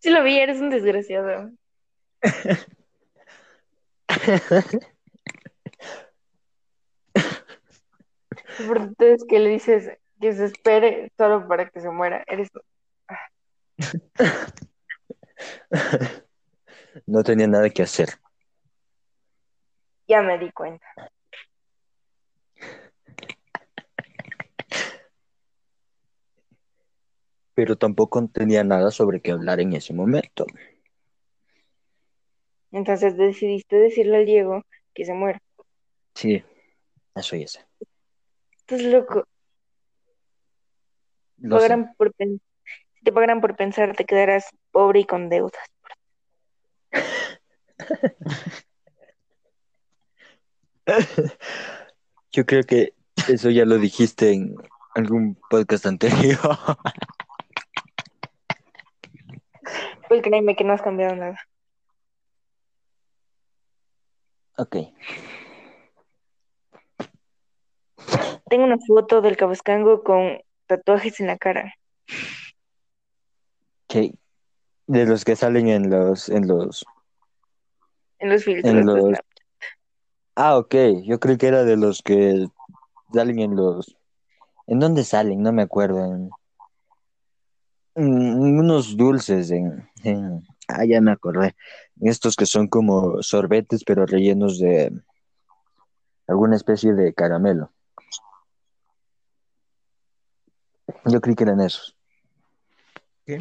Sí 0.00 0.10
lo 0.10 0.22
vi, 0.24 0.38
eres 0.38 0.60
un 0.60 0.70
desgraciado. 0.70 1.50
Entonces 8.58 9.24
que 9.28 9.38
le 9.38 9.50
dices 9.50 9.90
que 10.20 10.32
se 10.32 10.46
espere 10.46 11.12
solo 11.16 11.46
para 11.46 11.68
que 11.68 11.80
se 11.80 11.90
muera. 11.90 12.24
Eres 12.26 12.48
No 17.06 17.22
tenía 17.22 17.46
nada 17.46 17.70
que 17.70 17.82
hacer. 17.82 18.08
ya 20.06 20.22
me 20.22 20.38
di 20.38 20.50
cuenta. 20.52 20.86
Pero 27.62 27.78
tampoco 27.78 28.26
tenía 28.26 28.64
nada 28.64 28.90
sobre 28.90 29.20
qué 29.20 29.30
hablar 29.30 29.60
en 29.60 29.72
ese 29.74 29.94
momento. 29.94 30.44
Entonces 32.72 33.16
decidiste 33.16 33.76
decirle 33.76 34.16
al 34.16 34.26
Diego 34.26 34.62
que 34.92 35.04
se 35.04 35.14
muera. 35.14 35.40
Sí, 36.12 36.42
eso 37.14 37.36
ya 37.36 37.46
sé. 37.46 37.64
Estás 38.56 38.82
loco. 38.82 39.28
Lo 41.38 41.56
por 41.96 42.12
Si 42.18 42.40
te 43.04 43.12
pagaran 43.12 43.40
por 43.40 43.54
pensar, 43.54 43.94
te 43.94 44.06
quedarás 44.06 44.48
pobre 44.72 44.98
y 44.98 45.04
con 45.04 45.28
deudas. 45.28 45.62
Yo 52.32 52.44
creo 52.44 52.64
que 52.64 52.94
eso 53.28 53.50
ya 53.50 53.64
lo 53.64 53.78
dijiste 53.78 54.32
en 54.32 54.56
algún 54.96 55.38
podcast 55.48 55.86
anterior. 55.86 56.40
Pues 60.12 60.20
créeme 60.20 60.54
que 60.54 60.62
no 60.62 60.74
has 60.74 60.82
cambiado 60.82 61.16
nada. 61.16 61.38
ok. 64.58 64.76
Tengo 68.50 68.64
una 68.64 68.76
foto 68.86 69.22
del 69.22 69.38
Cabascango 69.38 70.04
con 70.04 70.38
tatuajes 70.66 71.18
en 71.20 71.28
la 71.28 71.38
cara. 71.38 71.72
ok. 73.86 74.14
De 74.86 75.06
los 75.06 75.24
que 75.24 75.34
salen 75.34 75.68
en 75.68 75.88
los, 75.88 76.28
en 76.28 76.46
los. 76.46 76.84
En 78.18 78.28
los 78.28 78.44
filtros 78.44 78.70
En 78.70 78.84
los-. 78.84 79.18
Ah, 80.34 80.58
ok. 80.58 80.74
Yo 81.04 81.20
creo 81.20 81.38
que 81.38 81.46
era 81.46 81.64
de 81.64 81.78
los 81.78 82.02
que 82.02 82.48
salen 83.14 83.38
en 83.38 83.56
los. 83.56 83.96
¿En 84.66 84.78
dónde 84.78 85.04
salen? 85.04 85.42
No 85.42 85.54
me 85.54 85.62
acuerdo. 85.62 86.04
En 86.04 86.30
unos 87.94 88.96
dulces. 88.96 89.50
En, 89.50 89.88
en- 90.04 90.42
Ah, 90.68 90.84
ya 90.86 91.00
me 91.02 91.10
acordé. 91.10 91.54
Estos 92.00 92.34
que 92.36 92.46
son 92.46 92.66
como 92.68 93.20
sorbetes, 93.22 93.84
pero 93.84 94.06
rellenos 94.06 94.58
de 94.58 94.92
alguna 96.26 96.56
especie 96.56 96.94
de 96.94 97.12
caramelo. 97.12 97.72
Yo 101.04 101.20
creí 101.20 101.34
que 101.34 101.44
eran 101.44 101.60
esos. 101.60 101.94
¿Qué? 103.26 103.38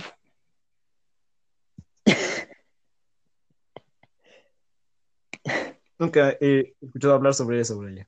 Nunca 6.00 6.32
he 6.42 6.74
escuchado 6.82 7.14
hablar 7.14 7.34
sobre 7.34 7.60
eso, 7.62 7.78
Brian. 7.78 8.08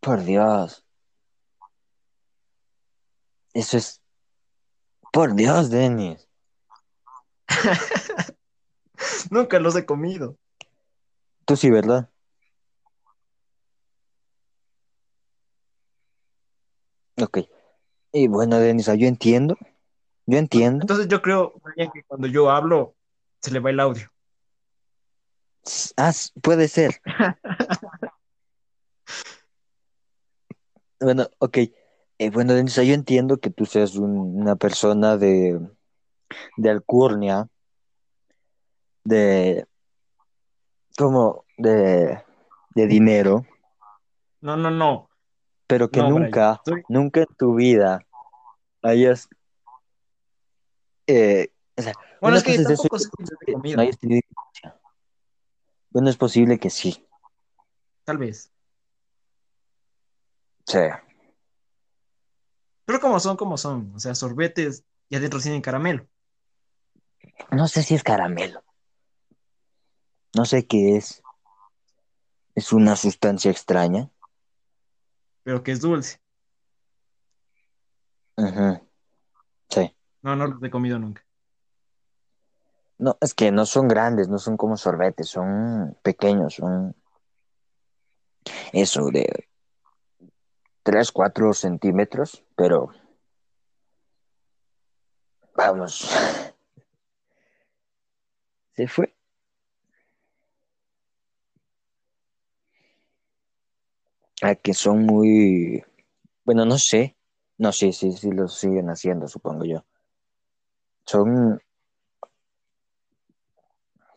Por 0.00 0.22
Dios. 0.24 0.84
Eso 3.52 3.76
es. 3.76 4.00
Por 5.12 5.34
Dios, 5.34 5.70
Denis. 5.70 6.28
Nunca 9.30 9.58
los 9.58 9.74
he 9.76 9.84
comido. 9.84 10.36
Tú 11.44 11.56
sí, 11.56 11.70
¿verdad? 11.70 12.08
Ok. 17.20 17.38
Y 18.12 18.28
bueno, 18.28 18.58
Denisa, 18.58 18.94
yo 18.94 19.06
entiendo. 19.06 19.56
Yo 20.26 20.38
entiendo. 20.38 20.82
Entonces 20.82 21.08
yo 21.08 21.22
creo, 21.22 21.54
que 21.76 22.04
cuando 22.06 22.26
yo 22.28 22.50
hablo, 22.50 22.94
se 23.40 23.50
le 23.50 23.58
va 23.60 23.70
el 23.70 23.80
audio. 23.80 24.10
Ah, 25.96 26.12
puede 26.42 26.68
ser. 26.68 27.00
Bueno, 31.02 31.26
ok. 31.38 31.56
Eh, 32.22 32.28
bueno, 32.28 32.52
Denisa, 32.52 32.82
yo 32.82 32.92
entiendo 32.92 33.38
que 33.38 33.48
tú 33.48 33.64
seas 33.64 33.96
un- 33.96 34.38
una 34.42 34.54
persona 34.54 35.16
de, 35.16 35.58
de 36.58 36.68
alcurnia, 36.70 37.48
de, 39.04 39.66
como, 40.98 41.46
de, 41.56 42.22
de 42.74 42.86
dinero, 42.86 43.46
No, 44.42 44.54
no, 44.58 44.70
no. 44.70 45.08
pero 45.66 45.90
que 45.90 46.00
No, 46.00 46.08
Brian, 46.12 46.24
nunca, 46.24 46.62
nunca 46.90 47.20
en 47.20 47.36
tu 47.38 47.54
vida 47.54 48.06
hayas, 48.82 49.26
eh, 51.06 51.48
o 51.74 51.80
sea, 51.80 51.94
Bueno, 52.20 52.36
es 52.36 52.44
que 52.44 52.54
es 52.54 52.64
tampoco 52.64 52.98
de 52.98 53.74
no 53.76 53.80
hayas 53.80 53.98
tenido. 53.98 54.20
Bueno, 55.88 56.10
es 56.10 56.18
posible 56.18 56.58
que 56.58 56.68
sí. 56.68 57.06
Tal 58.04 58.18
vez. 58.18 58.52
Sí. 60.66 60.80
Pero 62.90 62.98
como 62.98 63.20
son, 63.20 63.36
como 63.36 63.56
son. 63.56 63.92
O 63.94 64.00
sea, 64.00 64.16
sorbetes 64.16 64.84
y 65.08 65.14
adentro 65.14 65.38
tienen 65.38 65.62
caramelo. 65.62 66.08
No 67.52 67.68
sé 67.68 67.84
si 67.84 67.94
es 67.94 68.02
caramelo. 68.02 68.64
No 70.34 70.44
sé 70.44 70.66
qué 70.66 70.96
es. 70.96 71.22
Es 72.56 72.72
una 72.72 72.96
sustancia 72.96 73.48
extraña. 73.48 74.10
Pero 75.44 75.62
que 75.62 75.70
es 75.70 75.80
dulce. 75.80 76.20
Ujú. 78.36 78.80
Sí. 79.68 79.94
No, 80.22 80.34
no 80.34 80.48
los 80.48 80.60
he 80.60 80.68
comido 80.68 80.98
nunca. 80.98 81.24
No, 82.98 83.16
es 83.20 83.34
que 83.34 83.52
no 83.52 83.66
son 83.66 83.86
grandes, 83.86 84.26
no 84.28 84.40
son 84.40 84.56
como 84.56 84.76
sorbetes, 84.76 85.28
son 85.28 85.96
pequeños, 86.02 86.54
son 86.54 86.96
eso 88.72 89.06
de 89.12 89.49
3, 90.82 91.12
4 91.12 91.52
centímetros, 91.52 92.44
pero 92.56 92.90
vamos. 95.54 96.10
Se 98.74 98.88
fue. 98.88 99.14
A 104.42 104.54
que 104.54 104.72
son 104.72 105.04
muy, 105.04 105.84
bueno, 106.44 106.64
no 106.64 106.78
sé. 106.78 107.16
No, 107.58 107.72
sí, 107.72 107.92
sí, 107.92 108.12
sí 108.12 108.30
lo 108.30 108.48
siguen 108.48 108.88
haciendo, 108.88 109.28
supongo 109.28 109.66
yo. 109.66 109.84
Son, 111.04 111.60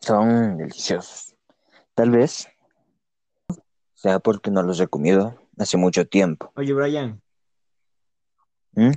son 0.00 0.56
deliciosos. 0.56 1.34
Tal 1.94 2.10
vez 2.10 2.48
sea 3.92 4.18
porque 4.18 4.50
no 4.50 4.62
los 4.62 4.80
he 4.80 4.86
comido 4.86 5.43
hace 5.58 5.76
mucho 5.76 6.06
tiempo. 6.06 6.52
Oye, 6.56 6.72
Brian. 6.72 7.20
¿Mm? 8.72 8.90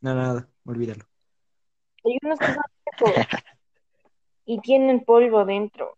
No, 0.00 0.14
nada, 0.14 0.48
olvídalo. 0.64 1.04
Hay 2.04 2.18
unos 2.22 2.38
que 2.38 2.46
son 2.46 2.62
secos 2.84 3.26
y 4.44 4.60
tienen 4.60 5.04
polvo 5.04 5.44
dentro. 5.44 5.96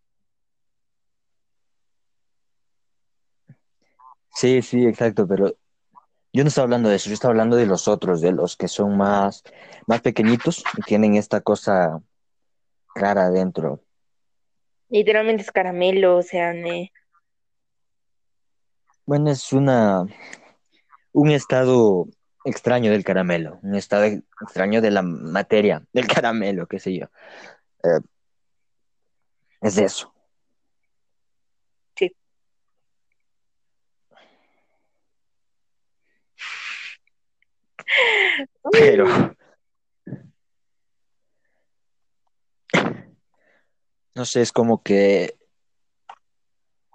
Sí, 4.33 4.63
sí, 4.63 4.87
exacto, 4.87 5.27
pero 5.27 5.55
yo 6.33 6.45
no 6.45 6.49
estaba 6.49 6.65
hablando 6.65 6.89
de 6.89 6.97
eso, 6.97 7.09
yo 7.09 7.15
estaba 7.15 7.33
hablando 7.33 7.57
de 7.57 7.67
los 7.67 7.89
otros, 7.89 8.21
de 8.21 8.33
los 8.33 8.57
que 8.57 8.69
son 8.69 8.97
más, 8.97 9.43
más 9.87 10.01
pequeñitos 10.01 10.65
y 10.79 10.83
tienen 10.83 11.17
esta 11.17 11.41
cosa 11.41 12.01
rara 12.95 13.27
adentro. 13.27 13.83
Literalmente 14.89 15.43
es 15.43 15.51
caramelo, 15.51 16.17
o 16.17 16.23
sea, 16.23 16.53
ne- 16.53 16.93
Bueno, 19.11 19.33
es 19.33 19.53
una, 19.53 20.07
un 21.11 21.31
estado 21.33 22.07
extraño 22.45 22.93
del 22.93 23.03
caramelo, 23.03 23.59
un 23.65 23.75
estado 23.75 24.05
extraño 24.05 24.81
de 24.81 24.93
la 24.93 25.03
materia 25.03 25.85
del 25.93 26.07
caramelo, 26.07 26.69
qué 26.69 26.79
sé 26.79 26.97
yo. 26.97 27.07
Eh, 27.83 28.01
es 29.63 29.79
eso. 29.79 30.15
Sí. 31.97 32.15
Pero 38.71 39.07
no 44.15 44.25
sé, 44.25 44.43
es 44.43 44.53
como 44.53 44.85
que 44.85 45.37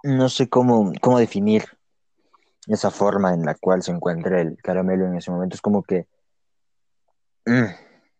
no 0.02 0.30
sé 0.30 0.48
cómo, 0.48 0.92
cómo 1.02 1.18
definir 1.18 1.75
esa 2.66 2.90
forma 2.90 3.32
en 3.34 3.44
la 3.44 3.54
cual 3.54 3.82
se 3.82 3.92
encuentra 3.92 4.40
el 4.40 4.56
caramelo 4.62 5.06
en 5.06 5.16
ese 5.16 5.30
momento. 5.30 5.54
Es 5.54 5.60
como 5.62 5.82
que 5.82 6.06
mm, 7.46 7.64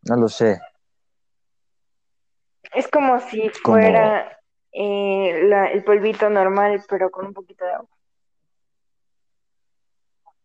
no 0.09 0.17
lo 0.17 0.29
sé. 0.29 0.61
es 2.75 2.89
como 2.89 3.19
si 3.21 3.51
Como- 3.63 3.79
fuera 3.79 4.39
eh, 4.73 5.43
la- 5.45 5.69
el 5.73 5.83
polvito 5.85 6.29
normal, 6.29 6.83
pero 6.89 7.11
con 7.11 7.27
un 7.27 7.33
poquito 7.33 7.65
de 7.65 7.73
agua. 7.73 7.89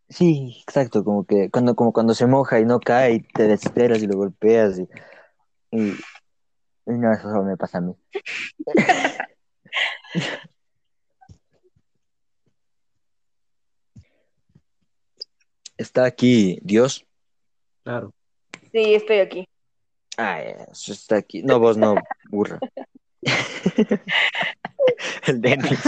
Sí, 0.07 0.61
exacto, 0.67 1.03
como 1.03 1.25
que 1.25 1.49
cuando, 1.49 1.75
como 1.75 1.93
cuando 1.93 2.13
se 2.13 2.27
moja 2.27 2.59
y 2.59 2.65
no 2.65 2.79
cae 2.79 3.13
y 3.15 3.19
te 3.21 3.47
desesperas 3.47 4.01
y 4.03 4.07
lo 4.07 4.17
golpeas 4.17 4.77
y, 4.79 4.87
y, 5.71 5.91
y 5.91 6.97
no, 6.97 7.11
eso 7.13 7.23
solo 7.29 7.43
me 7.43 7.55
pasa 7.57 7.77
a 7.77 7.81
mí. 7.81 7.95
Está 15.81 16.05
aquí 16.05 16.59
Dios. 16.61 17.07
Claro. 17.83 18.13
Sí, 18.71 18.93
estoy 18.93 19.17
aquí. 19.17 19.49
Ah, 20.15 20.39
eso 20.39 20.93
está 20.93 21.15
aquí. 21.15 21.41
No, 21.41 21.57
vos 21.57 21.75
no, 21.75 21.95
burra. 22.29 22.59
El 25.25 25.41
Denis. 25.41 25.79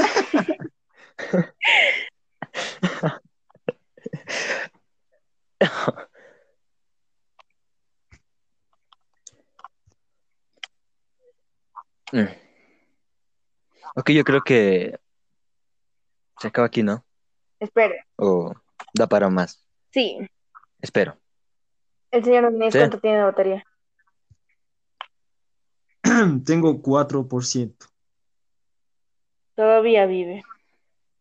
Mm. 12.12 12.27
Ok, 13.95 14.10
yo 14.10 14.23
creo 14.23 14.41
que 14.41 14.99
se 16.39 16.47
acaba 16.47 16.67
aquí, 16.67 16.82
¿no? 16.82 17.06
Espere. 17.60 18.06
O 18.15 18.53
da 18.93 19.08
para 19.08 19.29
más. 19.29 19.63
Sí, 19.93 20.17
Espero. 20.82 21.17
el 22.12 22.23
señor 22.23 22.51
Núñez, 22.51 22.73
Sí. 22.73 22.79
¿cuánto 22.79 22.99
tiene 22.99 23.17
de 23.17 23.23
batería? 23.23 23.65
Tengo 26.45 26.82
4%. 26.82 27.88
Todavía 29.56 30.08
vive. 30.08 30.43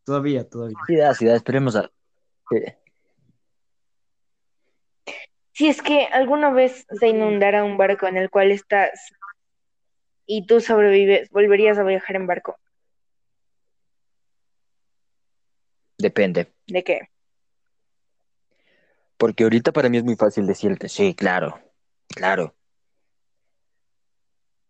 Todavía, 0.05 0.49
todavía. 0.49 0.77
Sí, 0.87 0.95
da, 0.95 1.13
sí, 1.13 1.25
da, 1.25 1.35
esperemos 1.35 1.75
a. 1.75 1.89
Si 5.51 5.67
es 5.67 5.81
que 5.83 6.05
alguna 6.07 6.49
vez 6.51 6.85
se 6.99 7.07
inundara 7.09 7.63
un 7.63 7.77
barco 7.77 8.07
en 8.07 8.17
el 8.17 8.29
cual 8.31 8.51
estás 8.51 9.13
y 10.25 10.47
tú 10.47 10.59
sobrevives, 10.61 11.29
¿volverías 11.29 11.77
a 11.77 11.83
viajar 11.83 12.15
en 12.15 12.25
barco? 12.25 12.57
Depende. 15.99 16.51
¿De 16.67 16.83
qué? 16.83 17.09
Porque 19.23 19.45
ahorita 19.45 19.71
para 19.71 19.87
mí 19.87 19.95
es 19.95 20.03
muy 20.03 20.17
fácil 20.17 20.45
decirte, 20.45 20.89
sí, 20.89 21.15
claro, 21.15 21.57
claro. 22.07 22.53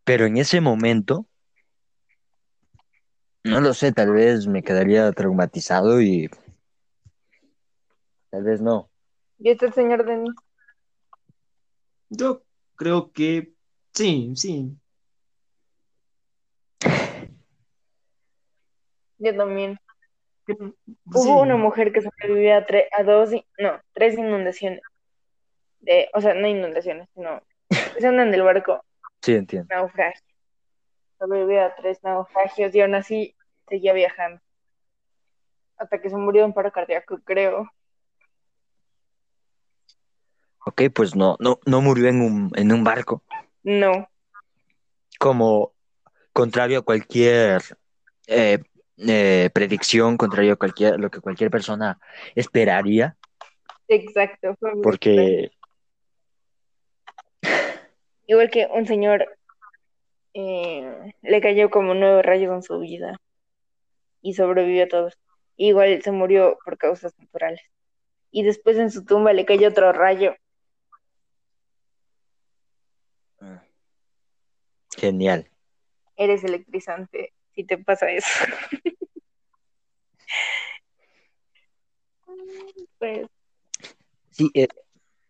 Pero 0.04 0.28
en 0.28 0.38
ese 0.38 0.62
momento, 0.62 1.26
no 3.44 3.62
lo 3.62 3.74
sé, 3.74 3.92
tal 3.94 4.12
vez 4.12 4.46
me 4.46 4.62
quedaría 4.62 5.12
traumatizado 5.12 6.00
y 6.04 6.30
tal 8.30 8.44
vez 8.44 8.62
no. 8.62 8.92
¿Y 9.40 9.50
este 9.50 9.72
señor 9.72 10.06
Denis? 10.06 10.36
Yo 12.10 12.44
creo 12.76 13.12
que 13.12 13.56
sí, 13.92 14.34
sí. 14.36 14.78
Yo 19.18 19.36
también. 19.36 19.80
Sí. 20.46 20.56
Hubo 21.14 21.42
una 21.42 21.56
mujer 21.58 21.92
que 21.94 22.02
sobrevivió 22.02 22.56
a, 22.56 22.66
tre- 22.66 22.88
a 22.98 23.04
dos, 23.04 23.32
no, 23.60 23.80
tres 23.94 24.18
inundaciones. 24.18 24.82
De, 25.80 26.10
o 26.14 26.22
sea, 26.22 26.34
no 26.34 26.48
inundaciones, 26.48 27.10
sino 27.14 27.42
se 28.00 28.08
andan 28.08 28.32
del 28.32 28.42
barco, 28.44 28.84
Sí, 29.22 29.34
entiendo. 29.36 29.68
naufragio. 29.74 30.22
Sobrevivió 31.20 31.64
a 31.66 31.76
tres 31.76 32.02
naufragios 32.04 32.74
y 32.76 32.82
aún 32.82 32.96
así 32.96 33.36
seguía 33.68 33.94
viajando. 33.94 34.42
Hasta 35.78 36.00
que 36.02 36.10
se 36.10 36.16
murió 36.18 36.42
de 36.42 36.48
un 36.48 36.54
paro 36.54 36.72
cardíaco, 36.72 37.20
creo. 37.26 37.70
Ok, 40.66 40.84
pues 40.94 41.16
no, 41.16 41.36
no, 41.40 41.60
no 41.66 41.82
murió 41.82 42.08
en 42.08 42.22
un, 42.22 42.52
en 42.56 42.72
un 42.72 42.84
barco. 42.84 43.22
No. 43.64 44.08
Como 45.20 45.74
contrario 46.32 46.80
a 46.80 46.84
cualquier 46.84 47.62
eh, 48.28 48.60
eh, 48.98 49.50
predicción, 49.54 50.18
contrario 50.18 50.54
a 50.54 50.58
cualquier, 50.58 51.00
lo 51.00 51.10
que 51.10 51.22
cualquier 51.22 51.50
persona 51.50 52.00
esperaría, 52.36 53.18
Exacto. 53.88 54.56
porque 54.82 55.52
Igual 58.28 58.50
que 58.50 58.68
un 58.74 58.86
señor 58.86 59.38
eh, 60.34 61.14
le 61.22 61.42
cayó 61.42 61.70
como 61.70 61.94
nueve 61.94 62.22
rayos 62.22 62.54
en 62.54 62.64
su 62.64 62.80
vida 62.80 63.20
y 64.22 64.34
sobrevivió 64.34 64.86
a 64.86 64.88
todos. 64.88 65.20
Igual 65.58 66.02
se 66.02 66.12
murió 66.12 66.58
por 66.64 66.78
causas 66.78 67.14
naturales. 67.20 67.62
Y 68.32 68.44
después 68.44 68.78
en 68.78 68.90
su 68.90 69.06
tumba 69.06 69.34
le 69.34 69.46
cayó 69.46 69.70
otro 69.70 69.92
rayo. 69.92 70.36
ah, 73.42 73.62
genial. 74.98 75.50
Eres 76.16 76.44
electrizante 76.44 77.34
si 77.56 77.64
te 77.64 77.78
pasa 77.78 78.10
eso. 78.10 78.28
Pues 82.98 83.28
Sí, 84.34 84.50
eh, 84.56 84.68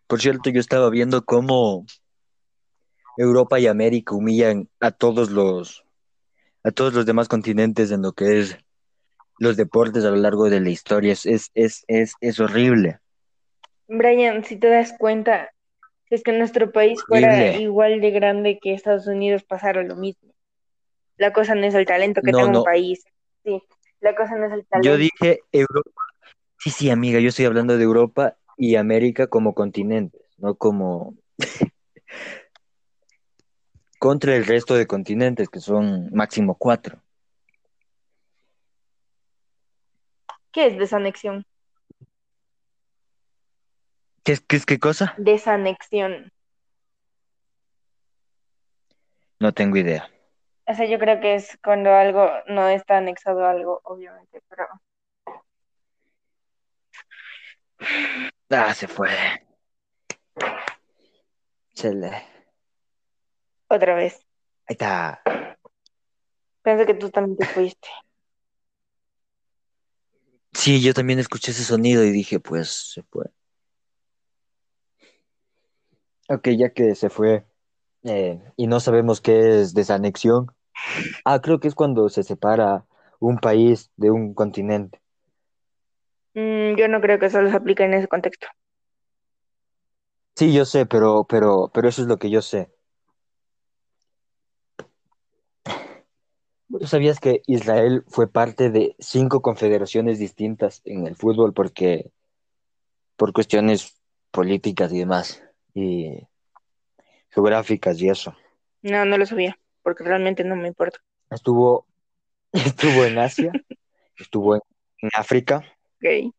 por 0.08 0.22
cierto, 0.22 0.50
yo 0.50 0.62
estaba 0.62 0.90
viendo 0.90 1.26
cómo 1.26 1.86
Europa 3.18 3.60
y 3.60 3.68
América 3.68 4.16
humillan 4.16 4.70
a 4.80 4.92
todos 4.92 5.30
los, 5.30 5.84
a 6.64 6.72
todos 6.72 6.94
los 6.94 7.06
demás 7.06 7.28
continentes 7.28 7.92
en 7.92 8.02
lo 8.02 8.14
que 8.14 8.40
es 8.40 8.58
los 9.40 9.58
deportes 9.58 10.06
a 10.06 10.10
lo 10.12 10.16
largo 10.16 10.50
de 10.50 10.62
la 10.62 10.70
historia. 10.70 11.12
Es, 11.12 11.26
es, 11.26 11.52
es, 11.54 11.84
es, 11.88 12.14
es 12.22 12.40
horrible. 12.40 13.00
Brian, 13.88 14.46
si 14.46 14.56
te 14.56 14.70
das 14.70 14.94
cuenta, 14.98 15.52
si 16.08 16.16
es 16.16 16.24
que 16.24 16.32
nuestro 16.32 16.72
país 16.72 17.04
fuera 17.06 17.34
Horrible. 17.34 17.62
igual 17.62 18.00
de 18.00 18.12
grande 18.12 18.60
que 18.62 18.74
Estados 18.74 19.08
Unidos, 19.08 19.44
pasara 19.44 19.84
lo 19.84 19.98
mismo. 19.98 20.33
La 21.17 21.32
cosa 21.34 21.56
no 21.56 21.65
es 21.65 21.76
el 21.76 21.86
talento 21.86 22.21
que 22.21 22.32
No, 22.32 22.39
tenga 22.39 22.52
no. 22.52 22.60
un 22.60 22.65
país. 22.65 23.04
Sí, 23.43 23.62
la 24.02 24.15
cosa 24.15 24.36
no 24.36 24.45
es 24.47 24.54
el 24.54 24.60
Yo 24.62 24.67
talento. 24.69 24.97
dije 24.97 25.39
Europa. 25.52 26.02
Sí, 26.60 26.69
sí, 26.71 26.89
amiga, 26.89 27.19
yo 27.19 27.30
estoy 27.30 27.45
hablando 27.45 27.78
de 27.78 27.84
Europa 27.84 28.38
y 28.58 28.76
América 28.76 29.28
como 29.28 29.54
continentes, 29.54 30.21
no 30.38 30.56
como 30.56 31.15
contra 33.99 34.36
el 34.36 34.45
resto 34.45 34.76
de 34.76 34.88
continentes, 34.88 35.49
que 35.49 35.60
son 35.60 36.10
máximo 36.13 36.56
cuatro. 36.58 37.02
¿Qué 40.52 40.67
es 40.67 40.78
desanexión? 40.78 41.45
¿Qué, 44.23 44.34
es- 44.34 44.41
qué, 44.41 44.56
es- 44.56 44.65
qué 44.65 44.80
cosa? 44.80 45.15
Desanexión. 45.17 46.32
No 49.39 49.52
tengo 49.54 49.78
idea. 49.78 50.10
O 50.65 50.73
sea, 50.73 50.86
yo 50.86 50.97
creo 50.97 51.19
que 51.19 51.36
es 51.36 51.58
cuando 51.63 51.93
algo 51.93 52.30
no 52.47 52.67
está 52.69 52.97
anexado 52.97 53.45
a 53.45 53.52
algo, 53.52 53.82
obviamente, 53.84 54.41
pero 54.49 54.67
Ah, 58.49 58.73
se 58.73 58.88
fue. 58.88 59.10
Se 61.73 61.93
le... 61.93 62.08
Ahí 62.08 62.23
otra 63.67 63.95
vez. 63.95 64.26
está. 64.67 65.21
Pensé 66.62 66.86
que 66.86 66.93
tú 66.93 67.10
también 67.10 67.38
te 67.38 67.45
fuiste. 67.45 67.89
Sí, 70.54 70.82
yo 70.82 70.93
también 70.93 71.19
escuché 71.19 71.52
ese 71.52 71.63
sonido 71.63 72.04
y 72.04 72.12
dije, 72.12 72.39
pues 72.39 72.69
se 72.93 73.04
fue. 73.04 73.26
Ok, 76.30 76.49
ya 76.58 76.71
que 76.71 76.95
se 76.95 77.10
fue 77.10 77.45
eh, 78.04 78.42
y 78.58 78.68
no 78.68 78.80
sabemos 78.80 79.22
qué 79.22 79.62
es 79.62 79.74
desanexión. 79.74 80.52
Ah, 81.26 81.42
creo 81.42 81.60
que 81.60 81.68
es 81.68 81.76
cuando 81.76 82.10
se 82.10 82.24
separa 82.24 82.86
un 83.20 83.38
país 83.38 83.92
de 83.96 84.12
un 84.12 84.34
continente. 84.34 85.02
Mm, 86.34 86.76
yo 86.76 86.88
no 86.88 87.00
creo 87.00 87.20
que 87.20 87.30
solo 87.30 87.50
se 87.50 87.56
aplique 87.56 87.84
en 87.84 87.94
ese 87.94 88.08
contexto. 88.08 88.48
Sí, 90.36 90.52
yo 90.52 90.66
sé, 90.66 90.86
pero, 90.86 91.26
pero, 91.26 91.72
pero 91.74 91.88
eso 91.88 92.02
es 92.02 92.08
lo 92.08 92.18
que 92.18 92.30
yo 92.30 92.42
sé. 92.42 92.72
¿Tú 96.70 96.88
sabías 96.88 97.20
que 97.20 97.44
Israel 97.46 98.04
fue 98.08 98.28
parte 98.28 98.72
de 98.72 98.96
cinco 98.98 99.42
confederaciones 99.42 100.18
distintas 100.18 100.82
en 100.86 101.06
el 101.06 101.16
fútbol 101.16 101.54
porque 101.54 102.12
por 103.16 103.32
cuestiones 103.32 103.96
políticas 104.32 104.92
y 104.92 105.00
demás 105.00 105.44
y 105.76 106.28
geográficas 107.34 108.00
y 108.02 108.10
eso? 108.10 108.36
No, 108.82 109.06
no 109.06 109.17
lo 109.17 109.26
sabía, 109.26 109.58
porque 109.82 110.04
realmente 110.04 110.43
no 110.43 110.56
me 110.56 110.67
importa. 110.67 111.00
Estuvo, 111.30 111.88
estuvo 112.52 113.06
en 113.06 113.17
Asia, 113.17 113.52
estuvo 114.17 114.56
en, 114.56 114.62
en 115.00 115.10
África, 115.13 115.63
Ok. 115.98 116.34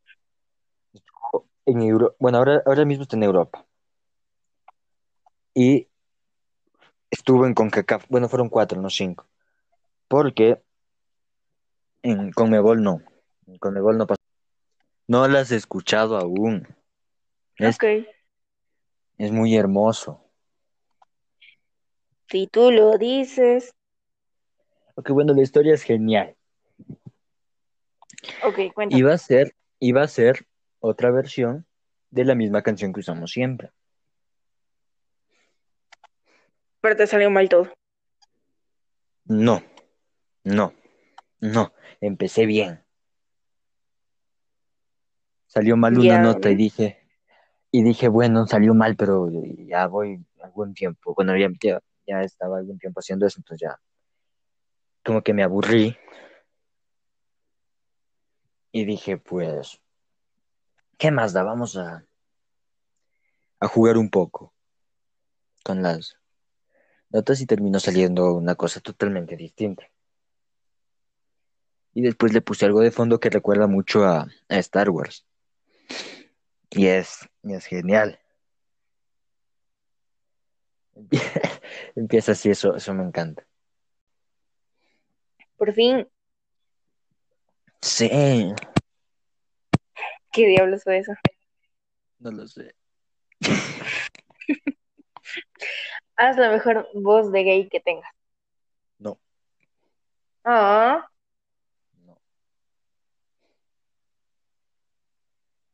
en 1.66 1.82
Euro, 1.82 2.14
bueno, 2.18 2.38
ahora, 2.38 2.62
ahora 2.66 2.84
mismo 2.84 3.02
está 3.02 3.16
en 3.16 3.22
Europa. 3.24 3.66
Y 5.54 5.88
estuvo 7.10 7.46
en 7.46 7.54
CONCACAF, 7.54 8.06
bueno, 8.08 8.28
fueron 8.28 8.48
cuatro, 8.48 8.80
no 8.80 8.90
cinco. 8.90 9.26
Porque 10.08 10.62
en 12.02 12.32
CONMEBOL 12.32 12.82
no, 12.82 13.00
en 13.46 13.58
CONMEBOL 13.58 13.96
no 13.98 14.06
pasó. 14.06 14.20
No 15.06 15.28
las 15.28 15.52
he 15.52 15.56
escuchado 15.56 16.18
aún. 16.18 16.66
Es, 17.56 17.76
Ok. 17.76 17.84
es 19.18 19.32
muy 19.32 19.56
hermoso. 19.56 20.23
Si 22.28 22.46
tú 22.46 22.70
lo 22.70 22.96
dices. 22.98 23.72
Ok, 24.96 25.10
bueno, 25.10 25.34
la 25.34 25.42
historia 25.42 25.74
es 25.74 25.82
genial. 25.82 26.36
Ok, 28.42 28.72
cuéntame. 28.74 28.98
Iba 29.00 29.12
a 29.12 29.18
ser, 29.18 29.54
iba 29.80 30.02
a 30.02 30.08
ser 30.08 30.46
otra 30.80 31.10
versión 31.10 31.66
de 32.10 32.24
la 32.24 32.34
misma 32.34 32.62
canción 32.62 32.92
que 32.92 33.00
usamos 33.00 33.32
siempre. 33.32 33.70
Pero 36.80 36.96
te 36.96 37.06
salió 37.06 37.30
mal 37.30 37.48
todo. 37.48 37.72
No, 39.24 39.62
no, 40.44 40.74
no. 41.40 41.72
Empecé 42.00 42.46
bien. 42.46 42.84
Salió 45.46 45.76
mal 45.76 45.98
una 45.98 46.18
nota 46.18 46.50
y 46.50 46.56
dije, 46.56 47.08
y 47.70 47.82
dije, 47.82 48.08
bueno, 48.08 48.46
salió 48.46 48.74
mal, 48.74 48.96
pero 48.96 49.30
ya 49.66 49.86
voy 49.86 50.24
algún 50.42 50.74
tiempo. 50.74 51.14
Bueno, 51.14 51.36
ya, 51.36 51.48
ya, 52.06 52.22
estaba 52.22 52.58
algún 52.58 52.78
tiempo 52.78 53.00
haciendo 53.00 53.26
eso, 53.26 53.40
entonces 53.40 53.68
ya 53.68 53.80
como 55.04 55.22
que 55.22 55.34
me 55.34 55.42
aburrí. 55.42 55.96
Y 58.72 58.84
dije, 58.84 59.18
pues, 59.18 59.80
¿qué 60.98 61.10
más 61.12 61.32
da? 61.32 61.44
Vamos 61.44 61.76
a, 61.76 62.04
a 63.60 63.68
jugar 63.68 63.96
un 63.98 64.10
poco 64.10 64.52
con 65.62 65.82
las 65.82 66.18
notas 67.10 67.40
y 67.40 67.46
terminó 67.46 67.78
saliendo 67.78 68.34
una 68.34 68.56
cosa 68.56 68.80
totalmente 68.80 69.36
distinta. 69.36 69.88
Y 71.92 72.02
después 72.02 72.32
le 72.32 72.40
puse 72.40 72.66
algo 72.66 72.80
de 72.80 72.90
fondo 72.90 73.20
que 73.20 73.30
recuerda 73.30 73.68
mucho 73.68 74.04
a, 74.04 74.26
a 74.48 74.58
Star 74.58 74.90
Wars. 74.90 75.24
Y 76.70 76.86
es, 76.88 77.28
y 77.44 77.54
es 77.54 77.66
genial. 77.66 78.18
Empieza 81.96 82.32
así, 82.32 82.50
eso, 82.50 82.74
eso 82.76 82.94
me 82.94 83.04
encanta. 83.04 83.46
Por 85.56 85.72
fin, 85.72 86.06
Sí, 87.80 88.08
¿qué 90.32 90.46
diablos 90.46 90.82
fue 90.84 90.98
eso? 90.98 91.12
no 92.18 92.30
lo 92.30 92.46
sé. 92.48 92.74
Haz 96.16 96.36
la 96.38 96.50
mejor 96.50 96.88
voz 96.94 97.30
de 97.32 97.42
gay 97.44 97.68
que 97.68 97.80
tengas. 97.80 98.10
No, 98.98 99.18
Ah, 100.44 101.06
no. 102.04 102.18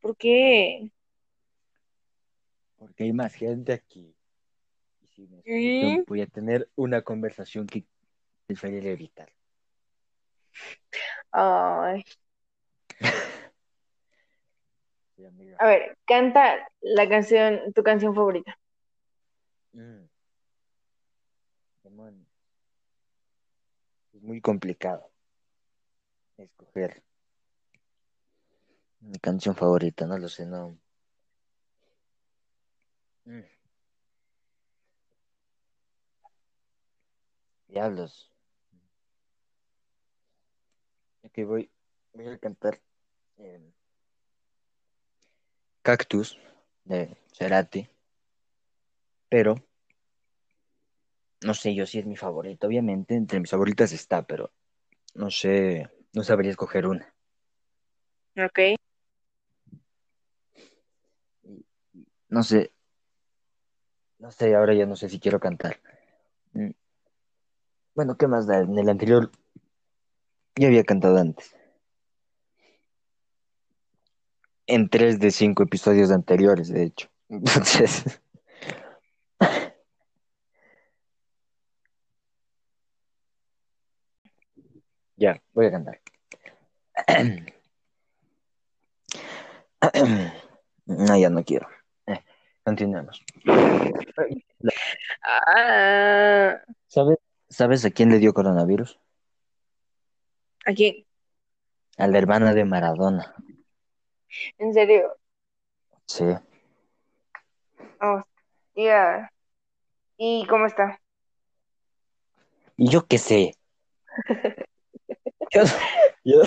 ¿por 0.01 0.15
qué? 0.17 0.91
Porque 2.77 3.03
hay 3.05 3.13
más 3.13 3.33
gente 3.33 3.73
aquí. 3.73 4.15
Voy 6.07 6.21
a 6.21 6.27
tener 6.27 6.69
una 6.75 7.01
conversación 7.01 7.67
que 7.67 7.85
preferiría 8.45 8.91
evitar. 8.91 9.31
Ay. 11.31 12.03
Sí, 15.17 15.25
amiga. 15.25 15.57
A 15.59 15.67
ver, 15.67 15.97
canta 16.07 16.69
la 16.79 17.09
canción, 17.09 17.73
tu 17.75 17.83
canción 17.83 18.15
favorita. 18.15 18.57
Mm. 19.73 20.05
Demonios. 21.83 22.27
Es 24.13 24.21
muy 24.21 24.39
complicado 24.39 25.11
escoger 26.37 27.03
mi 29.01 29.19
canción 29.19 29.55
favorita, 29.55 30.05
no 30.05 30.17
lo 30.17 30.29
sé, 30.29 30.45
no. 30.45 30.77
Mm. 33.25 33.60
Diablos. 37.71 38.29
Aquí 41.23 41.45
voy, 41.45 41.71
voy 42.13 42.27
a 42.27 42.37
cantar 42.37 42.81
eh, 43.37 43.61
Cactus 45.81 46.37
de 46.83 47.15
Cerati. 47.31 47.87
Pero 49.29 49.55
no 51.45 51.53
sé 51.53 51.73
yo 51.73 51.85
si 51.85 51.99
es 51.99 52.05
mi 52.05 52.17
favorito. 52.17 52.67
Obviamente, 52.67 53.15
entre 53.15 53.39
mis 53.39 53.49
favoritas 53.49 53.93
está, 53.93 54.23
pero 54.23 54.51
no 55.13 55.31
sé, 55.31 55.89
no 56.11 56.23
sabría 56.23 56.51
escoger 56.51 56.85
una. 56.87 57.13
Ok. 58.35 58.59
No 62.27 62.43
sé. 62.43 62.73
No 64.19 64.29
sé, 64.29 64.55
ahora 64.55 64.73
ya 64.73 64.85
no 64.85 64.97
sé 64.97 65.07
si 65.07 65.21
quiero 65.21 65.39
cantar. 65.39 65.79
Bueno, 67.95 68.17
¿qué 68.17 68.27
más 68.27 68.47
da? 68.47 68.59
En 68.59 68.77
el 68.77 68.89
anterior 68.89 69.31
ya 70.55 70.67
había 70.67 70.83
cantado 70.83 71.17
antes. 71.17 71.55
En 74.67 74.89
tres 74.89 75.19
de 75.19 75.31
cinco 75.31 75.63
episodios 75.63 76.11
anteriores, 76.11 76.69
de 76.69 76.83
hecho. 76.83 77.09
Entonces. 77.29 78.21
ya, 85.17 85.41
voy 85.53 85.65
a 85.67 85.71
cantar. 85.71 86.01
No, 90.85 91.17
ya 91.17 91.29
no 91.29 91.43
quiero. 91.43 91.67
Eh, 92.05 92.19
continuemos. 92.63 93.21
Ah, 95.23 96.61
¿Sabes, 96.87 97.17
¿Sabes 97.51 97.83
a 97.85 97.91
quién 97.91 98.09
le 98.09 98.17
dio 98.17 98.33
coronavirus? 98.33 98.97
aquí, 100.65 101.05
A 101.97 102.07
la 102.07 102.17
hermana 102.17 102.53
de 102.53 102.65
Maradona. 102.65 103.35
en 104.57 104.73
serio. 104.73 105.17
Sí. 106.07 106.23
Oh, 108.01 108.23
ya. 108.75 109.29
¿Y 110.17 110.45
cómo 110.47 110.65
está? 110.65 110.99
Y 112.77 112.89
yo 112.89 113.05
qué 113.05 113.17
sé. 113.17 113.55
Yo- 115.51 115.63
yo- 116.23 116.41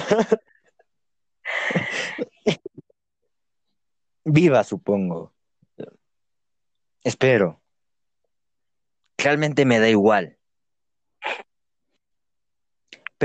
Viva, 4.24 4.64
supongo. 4.64 5.34
Espero. 7.02 7.60
Realmente 9.18 9.64
me 9.66 9.78
da 9.78 9.88
igual. 9.88 10.38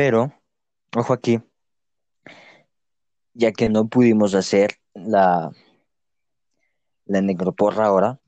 Pero, 0.02 0.32
ojo 0.96 1.12
aquí, 1.12 1.42
ya 3.34 3.52
que 3.52 3.68
no 3.68 3.90
pudimos 3.90 4.34
hacer 4.34 4.76
la, 4.94 5.52
la 7.04 7.22
necroporra 7.22 7.88
ahora, 7.88 8.22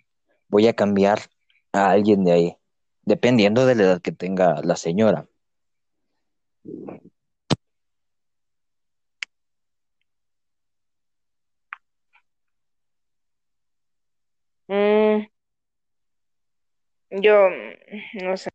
voy 0.50 0.68
a 0.68 0.74
cambiar 0.74 1.20
a 1.72 1.92
alguien 1.92 2.26
de 2.26 2.34
ahí, 2.34 2.58
dependiendo 3.04 3.66
de 3.66 3.76
la 3.76 3.84
edad 3.84 4.02
que 4.02 4.12
tenga 4.12 4.62
la 4.64 4.76
señora. 4.76 5.30
Mm, 14.68 15.28
yo, 17.12 17.50
no 18.24 18.38
sé. 18.38 18.50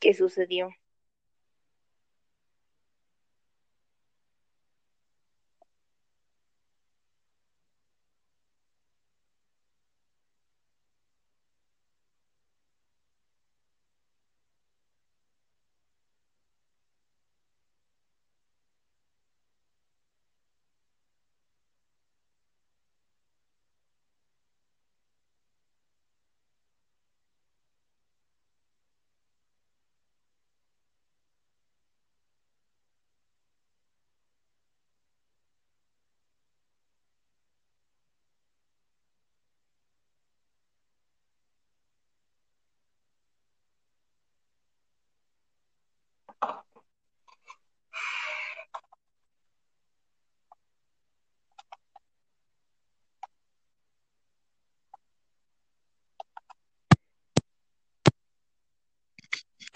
¿Qué 0.00 0.14
sucedió? 0.14 0.70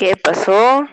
¿Qué 0.05 0.17
pasó? 0.19 0.87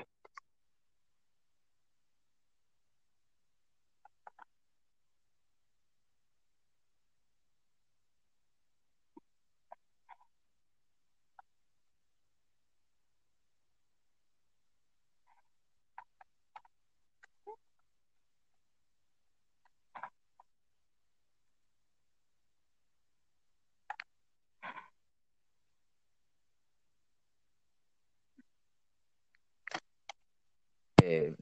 eh, 31.02 31.36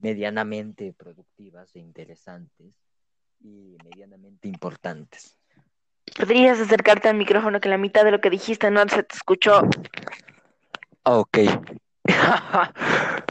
medianamente 0.00 0.92
productivas 0.92 1.74
e 1.74 1.80
interesantes 1.80 2.74
y 3.40 3.76
medianamente 3.84 4.48
importantes. 4.48 5.36
¿Podrías 6.18 6.58
acercarte 6.60 7.08
al 7.08 7.16
micrófono 7.16 7.60
que 7.60 7.68
la 7.68 7.78
mitad 7.78 8.04
de 8.04 8.10
lo 8.10 8.20
que 8.20 8.30
dijiste 8.30 8.70
no 8.70 8.86
se 8.88 9.02
te 9.02 9.14
escuchó? 9.14 9.62
Ok. 11.04 11.38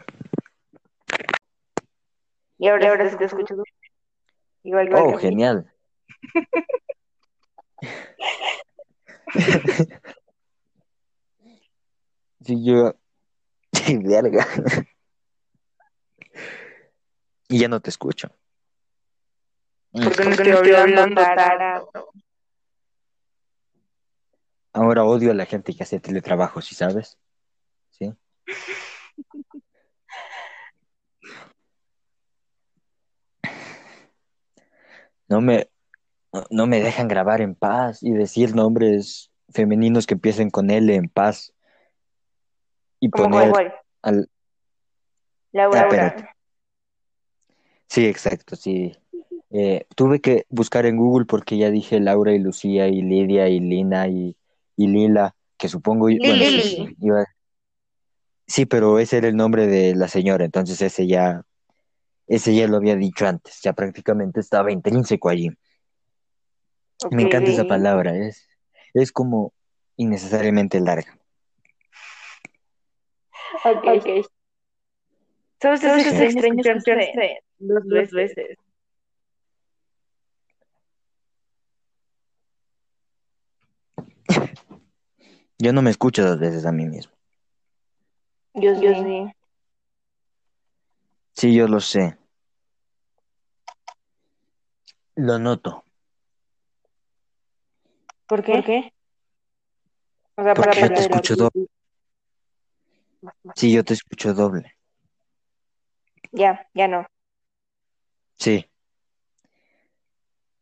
Y 2.58 2.70
ahora, 2.70 2.90
ahora 2.90 3.10
se 3.10 3.18
te 3.18 3.26
escucha. 3.26 3.54
Igual, 4.64 4.88
igual 4.88 5.04
oh, 5.04 5.18
que 5.18 5.28
genial. 5.28 5.70
Sí, 12.46 12.64
yo. 12.64 12.94
Verga. 14.04 14.46
Y 17.56 17.60
ya 17.60 17.70
no 17.70 17.80
te 17.80 17.90
escucho. 17.90 18.28
Porque 19.94 20.26
no 20.26 20.32
estoy 20.32 20.74
hablando 20.74 21.22
tarado. 21.22 21.90
Ahora 24.74 25.06
odio 25.06 25.32
a 25.32 25.34
la 25.34 25.46
gente 25.46 25.74
que 25.74 25.84
hace 25.84 26.02
teletrabajo, 26.02 26.60
¿sí 26.60 26.76
sabes? 26.76 27.18
Sí. 27.92 28.14
No 35.30 35.40
me, 35.40 35.70
no 36.50 36.68
me 36.68 36.82
dejan 36.82 37.08
grabar 37.08 37.40
en 37.40 37.56
paz 37.56 38.04
y 38.04 38.12
decir 38.12 38.54
nombres 38.54 39.32
femeninos 39.48 40.06
que 40.06 40.16
empiecen 40.16 40.50
con 40.50 40.72
L 40.72 40.94
en 40.94 41.08
paz. 41.08 41.54
Y 43.00 43.08
poner 43.08 43.54
al... 44.02 44.30
Laura. 45.54 46.18
Ah. 46.18 46.35
Sí, 47.96 48.06
exacto, 48.08 48.58
sí. 48.58 48.92
Eh, 49.52 49.86
tuve 49.96 50.20
que 50.20 50.46
buscar 50.50 50.86
en 50.86 50.98
Google 50.98 51.26
porque 51.26 51.58
ya 51.58 51.72
dije 51.72 52.02
Laura 52.02 52.34
y 52.34 52.40
Lucía 52.40 52.90
y 52.90 53.02
Lidia 53.02 53.48
y 53.48 53.62
Lina 53.62 54.10
y, 54.10 54.36
y 54.76 54.88
Lila, 54.88 55.34
que 55.58 55.70
supongo... 55.70 56.08
bueno, 56.08 56.44
sí, 56.44 56.52
Lili. 56.52 56.62
sí, 56.62 56.96
iba- 57.00 57.26
Sí, 58.48 58.66
pero 58.66 59.00
ese 59.00 59.16
era 59.16 59.30
el 59.30 59.38
nombre 59.38 59.66
de 59.66 59.96
la 59.96 60.10
señora, 60.10 60.44
entonces 60.44 60.82
ese 60.82 61.08
ya, 61.08 61.44
ese 62.28 62.54
ya 62.54 62.68
lo 62.68 62.76
había 62.76 62.98
dicho 62.98 63.26
antes, 63.28 63.62
ya 63.64 63.72
prácticamente 63.72 64.42
estaba 64.42 64.74
intrínseco 64.74 65.30
allí. 65.30 65.52
Me 67.12 67.24
encanta 67.24 67.50
esa 67.50 67.64
palabra, 67.64 68.14
es, 68.18 68.46
es 68.94 69.14
como 69.14 69.54
innecesariamente 69.96 70.82
larga. 70.82 71.18
Ok. 73.64 74.28
¿Sabes? 75.62 75.80
¿Sabes? 75.80 76.08
Es 76.08 76.18
Sí. 76.18 76.24
extraño 76.26 76.62
escucharse 76.62 76.92
dos 77.60 77.84
dos 77.84 78.12
veces. 78.12 78.14
veces. 78.14 78.58
Yo 85.58 85.74
no 85.74 85.82
me 85.82 85.90
escucho 85.90 86.26
dos 86.26 86.40
veces 86.40 86.66
a 86.66 86.72
mí 86.72 86.86
mismo. 86.86 87.14
Yo 88.54 88.80
Yo 88.82 88.94
sí. 89.04 89.32
sí. 91.34 91.54
Yo 91.56 91.68
lo 91.68 91.80
sé. 91.80 92.18
Lo 95.16 95.40
noto. 95.40 95.84
¿Por 98.28 98.44
qué? 98.44 98.52
¿Por 98.54 98.64
qué? 98.66 98.94
O 100.36 100.44
sea, 100.44 100.54
para 100.54 100.72
Porque 100.72 100.82
yo 100.82 100.88
te 100.90 101.02
escucho 101.02 101.36
doble. 101.36 101.68
Sí, 103.56 103.72
yo 103.72 103.84
te 103.84 103.94
escucho 103.94 104.34
doble. 104.34 104.76
Ya, 106.32 106.68
ya 106.74 106.88
no. 106.88 107.06
Sí. 108.38 108.66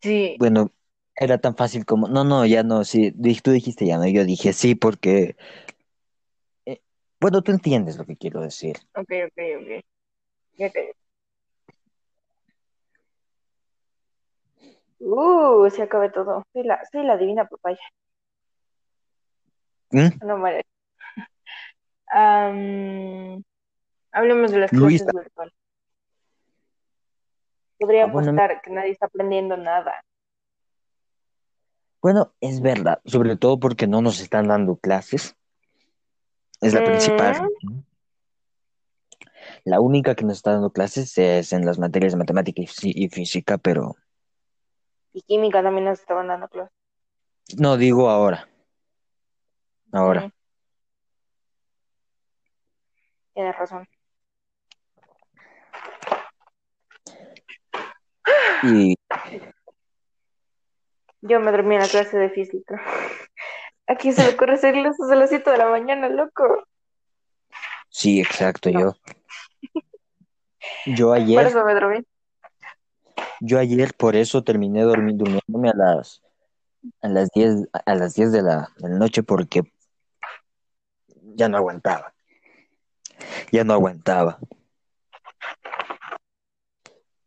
Sí. 0.02 0.36
Bueno, 0.40 0.72
era 1.16 1.38
tan 1.38 1.56
fácil 1.56 1.86
como. 1.86 2.08
No, 2.08 2.24
no, 2.24 2.46
ya 2.46 2.64
no. 2.64 2.84
Sí, 2.84 3.12
Di- 3.16 3.40
tú 3.40 3.52
dijiste 3.52 3.86
ya 3.86 3.98
no. 3.98 4.08
Yo 4.08 4.26
dije 4.26 4.54
sí, 4.54 4.76
porque. 4.76 5.36
eh, 6.66 6.82
bueno, 7.20 7.42
tú 7.42 7.52
entiendes 7.52 7.98
lo 7.98 8.06
que 8.06 8.18
quiero 8.18 8.42
decir. 8.42 8.78
Ok, 8.96 9.10
ok, 9.28 9.40
ok. 9.62 9.86
Ya 10.58 10.70
callé. 10.72 10.94
Uh, 15.00 15.70
se 15.70 15.82
acabó 15.84 16.10
todo. 16.12 16.44
Soy 16.54 16.64
la, 16.64 16.80
soy 16.92 17.04
la 17.06 17.18
divina 17.18 17.46
papaya. 17.46 17.80
¿Mm? 19.92 20.10
No. 20.26 20.44
Am, 22.08 23.44
hablemos 24.12 24.52
de 24.52 24.60
las 24.60 24.72
Luisa. 24.72 25.06
clases 25.06 25.24
virtuales. 25.24 25.54
Podría 27.80 28.04
Ah, 28.06 28.08
bueno, 28.08 28.32
apostar 28.32 28.62
que 28.62 28.72
nadie 28.72 28.92
está 28.92 29.08
aprendiendo 29.08 29.58
nada. 29.58 30.04
Bueno, 32.02 32.34
es 32.42 32.62
verdad, 32.62 33.02
sobre 33.06 33.38
todo 33.38 33.60
porque 33.60 33.88
no 33.88 34.02
nos 34.02 34.20
están 34.20 34.48
dando 34.48 34.76
clases. 34.78 35.36
Es 36.62 36.74
la 36.74 36.84
principal 36.84 37.50
Mm. 37.62 37.80
La 39.66 39.80
única 39.82 40.16
que 40.16 40.24
nos 40.26 40.38
está 40.38 40.52
dando 40.54 40.72
clases 40.72 41.18
es 41.18 41.52
en 41.54 41.66
las 41.66 41.80
materias 41.80 42.14
de 42.14 42.18
matemática 42.18 42.62
y, 42.62 42.68
y 43.06 43.10
física, 43.10 43.58
pero 43.58 43.96
Y 45.14 45.22
química 45.22 45.62
también 45.62 45.86
nos 45.86 46.00
estaban 46.00 46.28
dando 46.28 46.48
clases. 46.48 46.74
no 47.58 47.78
digo 47.78 48.10
ahora. 48.10 48.48
Ahora. 49.92 50.28
Mm. 50.28 50.32
Tienes 53.34 53.58
razón. 53.58 53.88
Y 58.64 58.96
Yo 61.22 61.40
me 61.40 61.52
dormí 61.52 61.76
en 61.76 61.82
la 61.82 61.88
clase 61.88 62.18
de 62.18 62.30
física. 62.30 62.82
¿A 63.88 63.96
quién 63.96 64.14
se 64.14 64.24
le 64.24 64.30
ocurre 64.30 64.54
hacer 64.54 64.74
clases 64.74 65.10
a 65.12 65.16
las 65.16 65.30
7 65.30 65.52
de 65.52 65.58
la 65.58 65.70
mañana, 65.70 66.10
loco? 66.10 66.64
sí, 67.90 68.20
exacto, 68.22 68.70
No. 68.72 68.80
yo. 68.80 68.94
Yo 70.86 71.08
Por 71.10 71.18
ayer, 71.18 71.48
eso 71.48 71.64
me 71.66 71.74
dormí. 71.74 72.00
yo 73.42 73.60
ayer 73.60 73.94
por 73.96 74.16
eso 74.16 74.44
terminé 74.44 74.84
dormi- 74.86 75.16
durmiéndome 75.16 75.70
a 75.70 75.74
las 75.76 76.22
a 77.02 77.08
las 77.08 77.30
10 77.32 77.68
a 77.86 77.96
las 77.96 78.16
10 78.16 78.32
de 78.32 78.42
la, 78.42 78.70
de 78.78 78.90
la 78.90 78.98
noche 78.98 79.24
porque 79.24 79.62
ya 81.36 81.48
no 81.50 81.58
aguantaba. 81.58 82.14
Ya 83.52 83.64
no 83.64 83.74
aguantaba. 83.74 84.40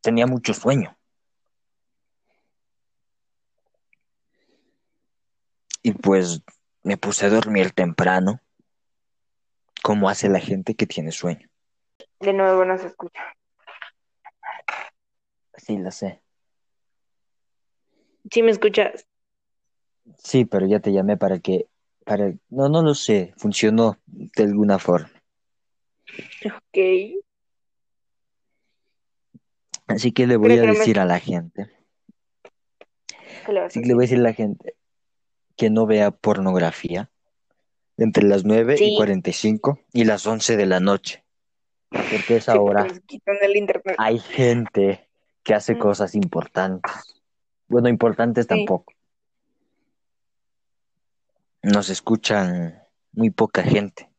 Tenía 0.06 0.28
mucho 0.28 0.54
sueño. 0.54 0.96
Y 5.82 5.94
pues 5.94 6.42
me 6.84 6.96
puse 6.96 7.26
a 7.26 7.28
dormir 7.28 7.72
temprano, 7.72 8.40
como 9.82 10.08
hace 10.08 10.28
la 10.28 10.38
gente 10.38 10.76
que 10.76 10.86
tiene 10.86 11.10
sueño. 11.10 11.48
De 12.20 12.32
nuevo 12.32 12.64
no 12.64 12.78
se 12.78 12.86
escucha. 12.86 13.20
Sí, 15.56 15.76
la 15.76 15.90
sé. 15.90 16.22
¿Sí 18.30 18.44
me 18.44 18.52
escuchas? 18.52 19.08
Sí, 20.18 20.44
pero 20.44 20.68
ya 20.68 20.78
te 20.78 20.92
llamé 20.92 21.16
para 21.16 21.40
que, 21.40 21.66
para, 22.04 22.32
no, 22.48 22.68
no 22.68 22.80
lo 22.80 22.94
sé, 22.94 23.34
funcionó 23.38 23.98
de 24.06 24.44
alguna 24.44 24.78
forma. 24.78 25.10
Ok. 26.44 27.25
Así 29.86 30.12
que 30.12 30.26
le 30.26 30.36
voy 30.36 30.48
Creo 30.50 30.64
a 30.64 30.66
me- 30.66 30.78
decir 30.78 30.98
a 30.98 31.04
la 31.04 31.18
gente, 31.20 31.70
¿Qué 33.44 33.52
le 33.52 33.60
así 33.60 33.80
que 33.80 33.86
le 33.86 33.94
voy 33.94 34.02
a 34.02 34.06
decir 34.06 34.18
a 34.18 34.22
la 34.22 34.32
gente 34.32 34.74
que 35.56 35.70
no 35.70 35.86
vea 35.86 36.10
pornografía 36.10 37.10
entre 37.96 38.24
las 38.24 38.44
9 38.44 38.76
Sí. 38.76 38.92
y 38.92 38.96
45 38.96 39.80
y 39.92 40.04
las 40.04 40.26
11 40.26 40.56
de 40.56 40.66
la 40.66 40.80
noche. 40.80 41.24
Porque 41.88 42.34
a 42.34 42.36
esa 42.36 42.52
Sí, 42.52 42.58
porque 42.58 42.70
hora 42.70 42.84
nos 42.84 43.00
quitan 43.00 43.36
el 43.40 43.56
internet. 43.56 43.94
hay 43.98 44.18
gente 44.18 45.08
que 45.44 45.54
hace 45.54 45.76
Mm. 45.76 45.78
cosas 45.78 46.14
importantes. 46.16 46.92
Bueno, 47.68 47.88
importantes 47.88 48.44
Sí. 48.44 48.48
tampoco. 48.48 48.92
Nos 51.62 51.88
escuchan 51.88 52.82
muy 53.12 53.30
poca 53.30 53.62
gente. 53.62 54.10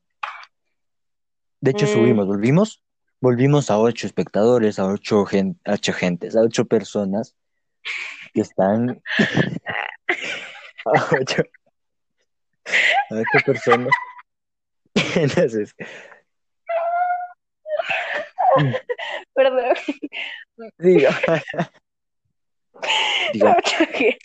De 1.61 1.71
hecho, 1.71 1.85
Mm. 1.85 1.89
subimos, 1.89 2.27
volvimos, 2.27 2.83
volvimos 3.19 3.69
a 3.71 3.79
ocho 3.79 4.07
espectadores, 4.07 4.79
a 4.79 4.87
ocho, 4.87 5.25
gen- 5.25 5.59
a 5.65 5.73
ocho 5.73 5.93
gentes, 5.93 6.35
a 6.35 6.41
ocho 6.41 6.65
personas 6.65 7.35
que 8.33 8.41
están 8.41 9.01
a 10.85 10.91
ocho, 11.19 11.43
a 13.09 13.15
ocho 13.15 13.45
personas. 13.45 13.89
Entonces, 15.15 15.75
Perdón. 19.33 19.73
digo, 20.79 21.09
gente. 23.93 24.17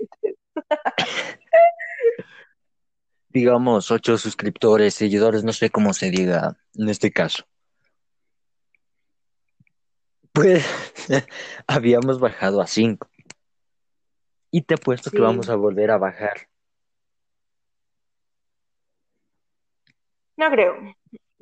digamos, 3.28 3.90
ocho 3.90 4.18
suscriptores, 4.18 4.94
seguidores, 4.94 5.44
no 5.44 5.52
sé 5.52 5.70
cómo 5.70 5.92
se 5.92 6.10
diga 6.10 6.56
en 6.74 6.88
este 6.88 7.10
caso. 7.10 7.44
Pues 10.32 10.64
habíamos 11.66 12.18
bajado 12.20 12.60
a 12.60 12.66
cinco. 12.66 13.08
Y 14.50 14.62
te 14.62 14.74
apuesto 14.74 15.10
que 15.10 15.16
Sí. 15.18 15.22
vamos 15.22 15.48
a 15.48 15.56
volver 15.56 15.90
a 15.90 15.98
bajar. 15.98 16.48
No 20.36 20.50
creo. 20.50 20.74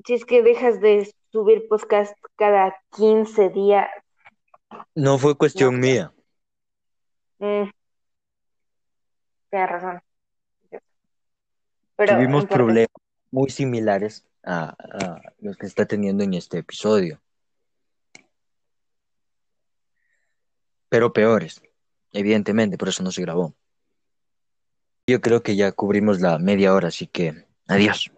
Si 0.05 0.14
es 0.14 0.24
que 0.24 0.43
dejas 0.43 0.80
de 0.80 1.12
subir 1.32 1.66
podcast 1.68 2.14
cada 2.36 2.74
15 2.97 3.49
días. 3.51 3.88
No 4.95 5.18
fue 5.18 5.36
cuestión 5.36 5.74
No. 5.74 5.80
mía. 5.80 6.12
mm, 7.38 7.70
tienes 9.51 9.70
razón. 9.70 10.01
Pero 11.97 12.14
Tuvimos 12.14 12.47
problemas 12.47 12.88
muy 13.30 13.51
similares 13.51 14.26
a, 14.43 14.70
a 14.70 15.20
los 15.38 15.57
que 15.57 15.66
está 15.66 15.86
teniendo 15.86 16.24
en 16.24 16.34
este 16.34 16.59
episodio. 16.59 17.20
Pero 20.91 21.12
peores, 21.12 21.62
evidentemente, 22.12 22.76
por 22.76 22.88
eso 22.88 23.05
no 23.05 23.12
se 23.12 23.22
grabó. 23.22 23.55
Yo 25.07 25.20
creo 25.20 25.43
que 25.43 25.55
ya 25.55 25.70
cubrimos 25.70 26.20
la 26.20 26.38
media 26.38 26.74
hora, 26.74 26.88
así 26.88 27.07
que 27.07 27.47
adiós. 27.68 28.11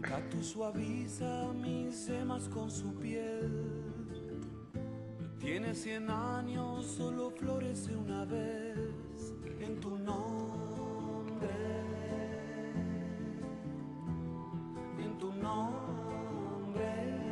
Gato 0.00 0.42
suaviza 0.42 1.52
mis 1.52 1.94
semas 1.94 2.48
con 2.48 2.68
su 2.68 2.92
piel. 2.96 3.84
Tiene 5.38 5.72
cien 5.72 6.10
años, 6.10 6.84
solo 6.84 7.30
florece 7.30 7.94
una 7.94 8.24
vez 8.24 9.07
en 9.60 9.80
tu 9.80 9.90
nombre, 9.90 11.50
en 14.98 15.18
tu 15.18 15.26
nombre. 15.42 17.27